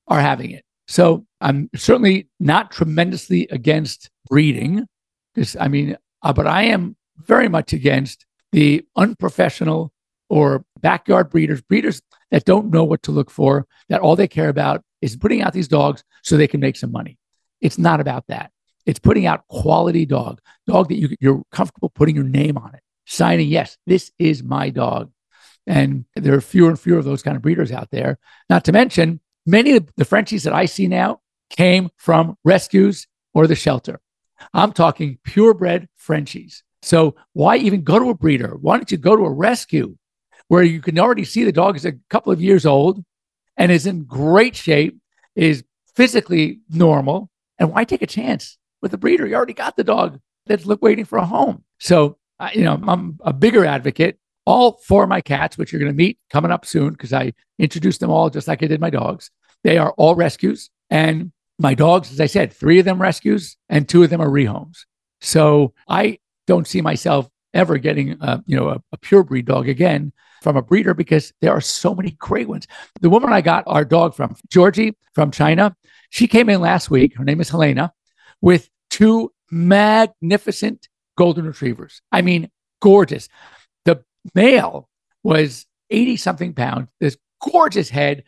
are 0.07 0.21
having 0.21 0.51
it. 0.51 0.63
So 0.87 1.25
I'm 1.41 1.69
certainly 1.75 2.27
not 2.39 2.71
tremendously 2.71 3.47
against 3.51 4.09
breeding, 4.29 4.87
because 5.33 5.55
I 5.59 5.67
mean, 5.67 5.97
uh, 6.21 6.33
but 6.33 6.47
I 6.47 6.63
am 6.63 6.95
very 7.17 7.49
much 7.49 7.73
against 7.73 8.25
the 8.51 8.83
unprofessional 8.95 9.91
or 10.29 10.65
backyard 10.81 11.29
breeders, 11.29 11.61
breeders 11.61 12.01
that 12.31 12.45
don't 12.45 12.71
know 12.71 12.83
what 12.83 13.03
to 13.03 13.11
look 13.11 13.29
for, 13.29 13.67
that 13.89 14.01
all 14.01 14.15
they 14.15 14.27
care 14.27 14.49
about 14.49 14.83
is 15.01 15.15
putting 15.15 15.41
out 15.41 15.53
these 15.53 15.67
dogs 15.67 16.03
so 16.23 16.37
they 16.37 16.47
can 16.47 16.59
make 16.59 16.75
some 16.75 16.91
money. 16.91 17.17
It's 17.59 17.77
not 17.77 17.99
about 17.99 18.27
that. 18.27 18.51
It's 18.85 18.99
putting 18.99 19.25
out 19.25 19.47
quality 19.47 20.05
dog, 20.05 20.41
dog 20.65 20.89
that 20.89 20.95
you, 20.95 21.15
you're 21.19 21.43
comfortable 21.51 21.89
putting 21.89 22.15
your 22.15 22.23
name 22.25 22.57
on 22.57 22.73
it, 22.73 22.81
signing, 23.05 23.47
yes, 23.47 23.77
this 23.85 24.11
is 24.17 24.43
my 24.43 24.69
dog. 24.69 25.11
And 25.67 26.05
there 26.15 26.33
are 26.33 26.41
fewer 26.41 26.69
and 26.69 26.79
fewer 26.79 26.97
of 26.97 27.05
those 27.05 27.21
kind 27.21 27.37
of 27.37 27.43
breeders 27.43 27.71
out 27.71 27.91
there. 27.91 28.17
Not 28.49 28.65
to 28.65 28.71
mention, 28.71 29.19
many 29.45 29.75
of 29.75 29.87
the 29.95 30.05
Frenchies 30.05 30.43
that 30.43 30.53
I 30.53 30.65
see 30.65 30.87
now 30.87 31.21
came 31.51 31.89
from 31.97 32.37
rescues 32.43 33.07
or 33.33 33.45
the 33.45 33.55
shelter. 33.55 33.99
I'm 34.53 34.71
talking 34.73 35.19
purebred 35.23 35.87
Frenchies. 35.95 36.63
So 36.81 37.15
why 37.33 37.57
even 37.57 37.83
go 37.83 37.99
to 37.99 38.09
a 38.09 38.15
breeder? 38.15 38.57
Why 38.59 38.77
don't 38.77 38.91
you 38.91 38.97
go 38.97 39.15
to 39.15 39.25
a 39.25 39.31
rescue 39.31 39.97
where 40.51 40.63
you 40.63 40.81
can 40.81 40.99
already 40.99 41.23
see 41.23 41.45
the 41.45 41.51
dog 41.53 41.77
is 41.77 41.85
a 41.85 41.93
couple 42.09 42.29
of 42.29 42.41
years 42.41 42.65
old 42.65 43.01
and 43.55 43.71
is 43.71 43.85
in 43.85 44.03
great 44.03 44.53
shape, 44.53 44.99
is 45.33 45.63
physically 45.95 46.59
normal. 46.69 47.29
And 47.57 47.71
why 47.71 47.85
take 47.85 48.01
a 48.01 48.05
chance 48.05 48.57
with 48.81 48.93
a 48.93 48.97
breeder? 48.97 49.25
You 49.25 49.35
already 49.35 49.53
got 49.53 49.77
the 49.77 49.85
dog 49.85 50.19
that's 50.47 50.65
waiting 50.65 51.05
for 51.05 51.19
a 51.19 51.25
home. 51.25 51.63
So, 51.79 52.17
you 52.53 52.65
know, 52.65 52.77
I'm 52.85 53.17
a 53.23 53.31
bigger 53.31 53.63
advocate. 53.63 54.19
All 54.45 54.73
four 54.85 55.03
of 55.03 55.09
my 55.09 55.21
cats, 55.21 55.57
which 55.57 55.71
you're 55.71 55.79
going 55.79 55.93
to 55.93 55.95
meet 55.95 56.19
coming 56.29 56.51
up 56.51 56.65
soon, 56.65 56.91
because 56.91 57.13
I 57.13 57.31
introduced 57.57 58.01
them 58.01 58.11
all 58.11 58.29
just 58.29 58.49
like 58.49 58.61
I 58.61 58.67
did 58.67 58.81
my 58.81 58.89
dogs, 58.89 59.31
they 59.63 59.77
are 59.77 59.93
all 59.93 60.15
rescues. 60.15 60.69
And 60.89 61.31
my 61.59 61.75
dogs, 61.75 62.11
as 62.11 62.19
I 62.19 62.25
said, 62.25 62.51
three 62.51 62.77
of 62.77 62.83
them 62.83 63.01
rescues 63.01 63.55
and 63.69 63.87
two 63.87 64.03
of 64.03 64.09
them 64.09 64.19
are 64.19 64.29
rehomes. 64.29 64.79
So 65.21 65.73
I 65.87 66.19
don't 66.45 66.67
see 66.67 66.81
myself 66.81 67.29
ever 67.53 67.77
getting, 67.77 68.17
a, 68.19 68.43
you 68.45 68.57
know, 68.57 68.67
a, 68.67 68.81
a 68.91 68.97
pure 68.97 69.23
breed 69.23 69.45
dog 69.45 69.69
again 69.69 70.11
from 70.41 70.57
a 70.57 70.61
breeder 70.61 70.93
because 70.93 71.31
there 71.39 71.53
are 71.53 71.61
so 71.61 71.95
many 71.95 72.11
great 72.11 72.49
ones. 72.49 72.67
The 72.99 73.09
woman 73.09 73.31
I 73.31 73.41
got 73.41 73.63
our 73.67 73.85
dog 73.85 74.15
from, 74.15 74.35
Georgie 74.49 74.97
from 75.13 75.31
China, 75.31 75.75
she 76.09 76.27
came 76.27 76.49
in 76.49 76.59
last 76.59 76.89
week. 76.89 77.15
Her 77.15 77.23
name 77.23 77.39
is 77.39 77.49
Helena 77.49 77.93
with 78.41 78.69
two 78.89 79.31
magnificent 79.49 80.89
golden 81.17 81.45
retrievers. 81.45 82.01
I 82.11 82.21
mean, 82.21 82.49
gorgeous. 82.81 83.29
The 83.85 84.03
male 84.33 84.89
was 85.23 85.65
80 85.89 86.17
something 86.17 86.53
pounds, 86.53 86.89
this 86.99 87.17
gorgeous 87.51 87.89
head, 87.89 88.23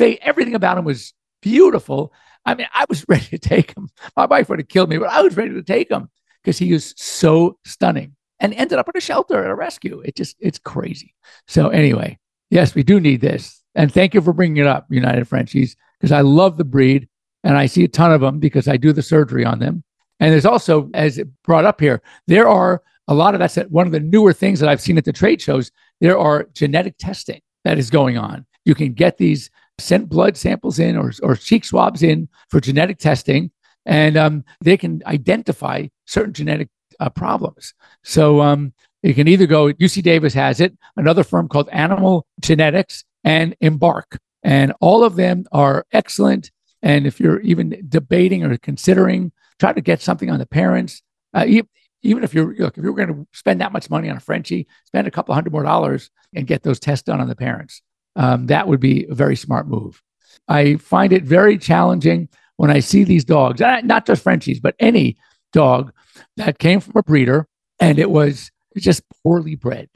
everything 0.00 0.54
about 0.54 0.78
him 0.78 0.84
was 0.84 1.12
beautiful. 1.42 2.12
I 2.44 2.54
mean, 2.54 2.66
I 2.72 2.86
was 2.88 3.04
ready 3.08 3.26
to 3.26 3.38
take 3.38 3.76
him. 3.76 3.88
My 4.16 4.26
wife 4.26 4.48
would 4.48 4.58
have 4.58 4.68
killed 4.68 4.90
me, 4.90 4.98
but 4.98 5.10
I 5.10 5.22
was 5.22 5.36
ready 5.36 5.54
to 5.54 5.62
take 5.62 5.90
him 5.90 6.08
because 6.42 6.58
he 6.58 6.72
was 6.72 6.94
so 6.96 7.58
stunning 7.64 8.15
and 8.40 8.54
ended 8.54 8.78
up 8.78 8.88
in 8.88 8.96
a 8.96 9.00
shelter 9.00 9.42
at 9.42 9.50
a 9.50 9.54
rescue. 9.54 10.00
It 10.04 10.16
just, 10.16 10.36
it's 10.40 10.58
crazy. 10.58 11.14
So, 11.48 11.68
anyway, 11.68 12.18
yes, 12.50 12.74
we 12.74 12.82
do 12.82 13.00
need 13.00 13.20
this. 13.20 13.62
And 13.74 13.92
thank 13.92 14.14
you 14.14 14.20
for 14.20 14.32
bringing 14.32 14.58
it 14.58 14.66
up, 14.66 14.86
United 14.90 15.28
Frenchies, 15.28 15.76
because 16.00 16.12
I 16.12 16.22
love 16.22 16.56
the 16.56 16.64
breed 16.64 17.08
and 17.44 17.56
I 17.56 17.66
see 17.66 17.84
a 17.84 17.88
ton 17.88 18.12
of 18.12 18.20
them 18.20 18.38
because 18.38 18.68
I 18.68 18.76
do 18.76 18.92
the 18.92 19.02
surgery 19.02 19.44
on 19.44 19.58
them. 19.58 19.84
And 20.18 20.32
there's 20.32 20.46
also, 20.46 20.90
as 20.94 21.18
it 21.18 21.28
brought 21.44 21.64
up 21.64 21.80
here, 21.80 22.02
there 22.26 22.48
are 22.48 22.82
a 23.08 23.14
lot 23.14 23.34
of 23.34 23.40
that's 23.40 23.56
one 23.68 23.86
of 23.86 23.92
the 23.92 24.00
newer 24.00 24.32
things 24.32 24.60
that 24.60 24.68
I've 24.68 24.80
seen 24.80 24.98
at 24.98 25.04
the 25.04 25.12
trade 25.12 25.40
shows. 25.40 25.70
There 26.00 26.18
are 26.18 26.48
genetic 26.54 26.96
testing 26.98 27.40
that 27.64 27.78
is 27.78 27.90
going 27.90 28.18
on. 28.18 28.46
You 28.64 28.74
can 28.74 28.94
get 28.94 29.18
these 29.18 29.50
sent 29.78 30.08
blood 30.08 30.36
samples 30.36 30.78
in 30.78 30.96
or, 30.96 31.12
or 31.22 31.36
cheek 31.36 31.64
swabs 31.64 32.02
in 32.02 32.28
for 32.48 32.60
genetic 32.60 32.98
testing, 32.98 33.50
and 33.84 34.16
um, 34.16 34.44
they 34.62 34.76
can 34.76 35.02
identify 35.06 35.86
certain 36.06 36.32
genetic 36.32 36.68
uh, 37.00 37.10
problems. 37.10 37.74
So 38.02 38.40
um, 38.40 38.72
you 39.02 39.14
can 39.14 39.28
either 39.28 39.46
go, 39.46 39.72
UC 39.72 40.02
Davis 40.02 40.34
has 40.34 40.60
it, 40.60 40.76
another 40.96 41.24
firm 41.24 41.48
called 41.48 41.68
Animal 41.70 42.26
Genetics, 42.40 43.04
and 43.24 43.56
Embark. 43.60 44.18
And 44.42 44.72
all 44.80 45.02
of 45.02 45.16
them 45.16 45.44
are 45.52 45.84
excellent. 45.92 46.50
And 46.82 47.06
if 47.06 47.18
you're 47.18 47.40
even 47.40 47.84
debating 47.88 48.44
or 48.44 48.56
considering 48.58 49.32
trying 49.58 49.74
to 49.74 49.80
get 49.80 50.00
something 50.00 50.30
on 50.30 50.38
the 50.38 50.46
parents, 50.46 51.02
uh, 51.34 51.44
even 52.02 52.24
if 52.24 52.32
you're 52.32 52.54
look, 52.54 52.78
if 52.78 52.84
you're 52.84 52.94
going 52.94 53.08
to 53.08 53.26
spend 53.32 53.60
that 53.60 53.72
much 53.72 53.90
money 53.90 54.08
on 54.08 54.16
a 54.16 54.20
Frenchie, 54.20 54.68
spend 54.84 55.06
a 55.06 55.10
couple 55.10 55.34
hundred 55.34 55.52
more 55.52 55.64
dollars 55.64 56.10
and 56.34 56.46
get 56.46 56.62
those 56.62 56.78
tests 56.78 57.04
done 57.04 57.20
on 57.20 57.28
the 57.28 57.36
parents. 57.36 57.82
Um, 58.14 58.46
that 58.46 58.68
would 58.68 58.80
be 58.80 59.06
a 59.10 59.14
very 59.14 59.36
smart 59.36 59.66
move. 59.66 60.02
I 60.48 60.76
find 60.76 61.12
it 61.12 61.24
very 61.24 61.58
challenging 61.58 62.28
when 62.56 62.70
I 62.70 62.80
see 62.80 63.04
these 63.04 63.24
dogs, 63.24 63.60
uh, 63.60 63.80
not 63.82 64.06
just 64.06 64.22
Frenchies, 64.22 64.60
but 64.60 64.74
any 64.78 65.16
dog 65.52 65.92
that 66.36 66.58
came 66.58 66.80
from 66.80 66.94
a 66.96 67.02
breeder 67.02 67.46
and 67.80 67.98
it 67.98 68.10
was 68.10 68.50
just 68.76 69.02
poorly 69.22 69.54
bred. 69.54 69.88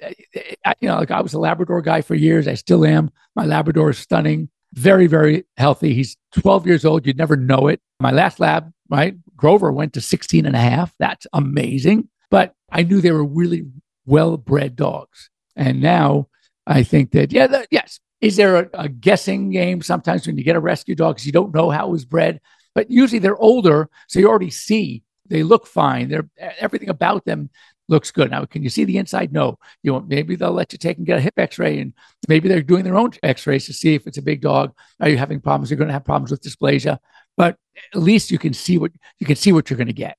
I, 0.64 0.74
you 0.80 0.88
know, 0.88 0.96
like 0.96 1.10
I 1.10 1.20
was 1.20 1.34
a 1.34 1.38
Labrador 1.38 1.82
guy 1.82 2.00
for 2.00 2.14
years. 2.14 2.48
I 2.48 2.54
still 2.54 2.84
am. 2.84 3.10
My 3.36 3.44
Labrador 3.44 3.90
is 3.90 3.98
stunning, 3.98 4.48
very, 4.72 5.06
very 5.06 5.44
healthy. 5.56 5.94
He's 5.94 6.16
12 6.32 6.66
years 6.66 6.84
old. 6.84 7.06
You'd 7.06 7.18
never 7.18 7.36
know 7.36 7.68
it. 7.68 7.80
My 8.00 8.10
last 8.10 8.40
lab, 8.40 8.72
right? 8.88 9.14
Grover 9.36 9.72
went 9.72 9.92
to 9.94 10.00
16 10.00 10.46
and 10.46 10.56
a 10.56 10.60
half. 10.60 10.94
That's 10.98 11.26
amazing. 11.32 12.08
But 12.30 12.54
I 12.70 12.82
knew 12.82 13.00
they 13.00 13.10
were 13.10 13.24
really 13.24 13.64
well 14.06 14.36
bred 14.36 14.76
dogs. 14.76 15.30
And 15.56 15.80
now 15.80 16.28
I 16.66 16.82
think 16.82 17.12
that, 17.12 17.32
yeah, 17.32 17.64
yes. 17.70 18.00
Is 18.20 18.36
there 18.36 18.56
a, 18.56 18.68
a 18.74 18.88
guessing 18.88 19.50
game 19.50 19.80
sometimes 19.80 20.26
when 20.26 20.36
you 20.36 20.44
get 20.44 20.56
a 20.56 20.60
rescue 20.60 20.94
dog 20.94 21.16
because 21.16 21.26
you 21.26 21.32
don't 21.32 21.54
know 21.54 21.70
how 21.70 21.88
it 21.88 21.92
was 21.92 22.04
bred? 22.04 22.40
But 22.74 22.90
usually 22.90 23.18
they're 23.18 23.36
older. 23.36 23.88
So 24.08 24.20
you 24.20 24.28
already 24.28 24.50
see 24.50 25.02
they 25.30 25.42
look 25.42 25.66
fine. 25.66 26.08
They're 26.08 26.28
everything 26.60 26.90
about 26.90 27.24
them 27.24 27.48
looks 27.90 28.12
good. 28.12 28.30
Now, 28.30 28.44
can 28.46 28.62
you 28.62 28.70
see 28.70 28.84
the 28.84 28.96
inside? 28.96 29.32
No. 29.32 29.58
You 29.82 29.92
know, 29.92 30.00
maybe 30.00 30.36
they'll 30.36 30.52
let 30.52 30.72
you 30.72 30.78
take 30.78 30.96
and 30.96 31.06
get 31.06 31.18
a 31.18 31.20
hip 31.20 31.34
X-ray, 31.36 31.80
and 31.80 31.92
maybe 32.28 32.48
they're 32.48 32.62
doing 32.62 32.84
their 32.84 32.96
own 32.96 33.10
X-rays 33.22 33.66
to 33.66 33.74
see 33.74 33.94
if 33.94 34.06
it's 34.06 34.16
a 34.16 34.22
big 34.22 34.40
dog. 34.40 34.72
Are 35.00 35.08
you 35.08 35.18
having 35.18 35.40
problems? 35.40 35.70
You're 35.70 35.76
going 35.76 35.88
to 35.88 35.92
have 35.92 36.04
problems 36.04 36.30
with 36.30 36.40
dysplasia, 36.40 36.98
but 37.36 37.56
at 37.92 38.00
least 38.00 38.30
you 38.30 38.38
can 38.38 38.54
see 38.54 38.78
what 38.78 38.92
you 39.18 39.26
can 39.26 39.36
see 39.36 39.52
what 39.52 39.68
you're 39.68 39.76
going 39.76 39.88
to 39.88 39.92
get. 39.92 40.16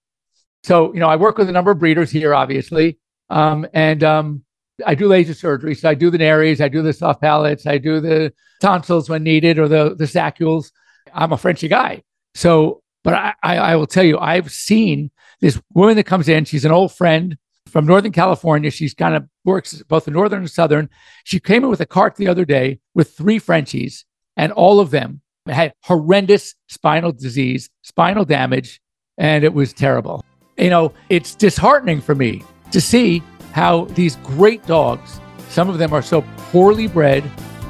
So, 0.64 0.94
you 0.94 1.00
know, 1.00 1.08
I 1.08 1.16
work 1.16 1.38
with 1.38 1.50
a 1.50 1.54
number 1.54 1.72
of 1.72 1.80
breeders 1.80 2.12
here, 2.12 2.36
obviously, 2.36 3.00
um, 3.30 3.66
and 3.74 4.04
um, 4.04 4.44
I 4.86 4.94
do 4.94 5.08
laser 5.08 5.34
surgery. 5.34 5.74
So 5.74 5.90
I 5.90 5.96
do 5.96 6.12
the 6.12 6.20
nares, 6.20 6.62
I 6.62 6.68
do 6.68 6.84
the 6.84 6.94
soft 6.94 7.22
palates, 7.22 7.66
I 7.66 7.78
do 7.80 8.00
the 8.00 8.34
tonsils 8.60 9.10
when 9.10 9.24
needed, 9.24 9.58
or 9.58 9.68
the 9.68 9.96
the 9.96 10.08
saccules. 10.08 10.72
I'm 11.14 11.32
a 11.32 11.38
Frenchy 11.38 11.70
guy, 11.70 12.04
so 12.36 12.84
but 13.04 13.14
I, 13.14 13.34
I, 13.44 13.58
I 13.58 13.76
will 13.76 13.88
tell 13.88 14.04
you, 14.04 14.18
I've 14.20 14.52
seen 14.52 15.12
this 15.40 15.60
woman 15.74 15.96
that 15.96 16.04
comes 16.06 16.30
in. 16.30 16.46
She's 16.46 16.66
an 16.66 16.72
old 16.72 16.94
friend 16.94 17.38
from 17.68 17.86
Northern 17.86 18.12
California. 18.12 18.70
She's 18.70 18.94
kind 18.94 19.16
of 19.16 19.28
works 19.44 19.82
both 19.88 20.06
the 20.06 20.12
Northern 20.12 20.40
and 20.40 20.52
Southern. 20.52 20.90
She 21.24 21.40
came 21.40 21.64
in 21.64 21.70
with 21.70 21.82
a 21.82 21.86
cart 21.86 22.16
the 22.16 22.28
other 22.28 22.46
day 22.46 22.80
with 22.94 23.16
three 23.16 23.40
Frenchies, 23.40 24.06
and 24.38 24.52
all 24.52 24.80
of 24.80 24.92
them 24.92 25.22
had 25.48 25.74
horrendous 25.84 26.56
spinal 26.68 27.12
disease, 27.12 27.70
spinal 27.82 28.26
damage, 28.26 28.80
and 29.18 29.44
it 29.44 29.54
was 29.54 29.74
terrible. 29.74 30.24
You 30.58 30.70
know, 30.70 30.94
it's 31.10 31.34
disheartening 31.34 32.02
for 32.02 32.14
me 32.14 32.44
to 32.72 32.80
see 32.80 33.24
how 33.54 33.86
these 33.86 34.18
great 34.18 34.66
dogs, 34.66 35.20
some 35.50 35.70
of 35.70 35.78
them 35.78 35.94
are 35.94 36.02
so 36.02 36.22
poorly 36.52 36.88
bred 36.88 37.24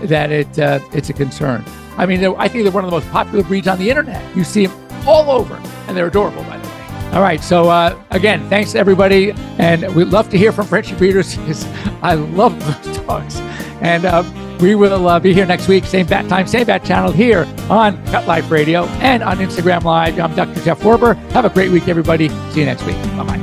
that 0.04 0.32
it 0.32 0.60
uh, 0.60 0.80
it's 0.94 1.10
a 1.10 1.14
concern. 1.14 1.64
I 1.98 2.06
mean, 2.06 2.24
I 2.38 2.48
think 2.48 2.64
they're 2.64 2.72
one 2.72 2.84
of 2.84 2.90
the 2.90 2.98
most 2.98 3.10
popular 3.12 3.44
breeds 3.44 3.68
on 3.68 3.78
the 3.78 3.90
internet. 3.90 4.36
You 4.36 4.44
see 4.44 4.66
them 4.66 4.91
all 5.08 5.32
over, 5.32 5.56
and 5.88 5.96
they're 5.96 6.08
adorable, 6.08 6.44
by 6.44 6.58
the 6.58 6.68
way. 6.68 6.74
All 7.14 7.22
right. 7.22 7.44
So 7.44 7.70
uh, 7.70 8.02
again, 8.12 8.48
thanks 8.50 8.74
everybody, 8.74 9.32
and 9.58 9.94
we'd 9.96 10.08
love 10.08 10.30
to 10.30 10.38
hear 10.38 10.54
from 10.54 10.68
Frenchie 10.68 10.96
breeders 10.96 11.36
because 11.36 11.66
I 12.02 12.14
love 12.14 12.58
those 12.84 12.98
dogs. 13.00 13.36
And 13.82 14.06
uh, 14.06 14.24
we 14.62 14.76
will 14.76 15.10
uh, 15.10 15.20
be 15.20 15.34
here 15.34 15.46
next 15.46 15.68
week, 15.68 15.84
same 15.86 16.06
bat 16.06 16.30
time, 16.30 16.48
same 16.48 16.68
bat 16.68 16.86
channel 16.86 17.12
here 17.12 17.46
on 17.70 18.02
Pet 18.06 18.26
Life 18.28 18.50
Radio 18.50 18.86
and 19.00 19.22
on 19.24 19.38
Instagram 19.38 19.84
Live. 19.84 20.18
I'm 20.20 20.34
Dr. 20.36 20.62
Jeff 20.62 20.80
Werber. 20.82 21.18
Have 21.32 21.44
a 21.46 21.50
great 21.50 21.72
week, 21.72 21.88
everybody. 21.90 22.30
See 22.52 22.62
you 22.62 22.66
next 22.66 22.86
week. 22.86 22.96
Bye 23.18 23.26
bye. 23.26 23.40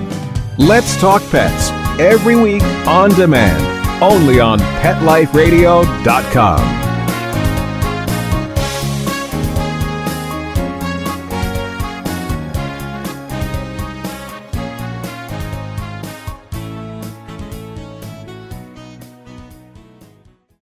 Let's 0.57 0.99
talk 1.01 1.21
pets 1.31 1.71
every 2.01 2.37
week 2.37 2.63
on 2.87 3.11
demand, 3.11 4.03
only 4.03 4.41
on 4.41 4.61
PetLifeRadio.com. 4.61 6.88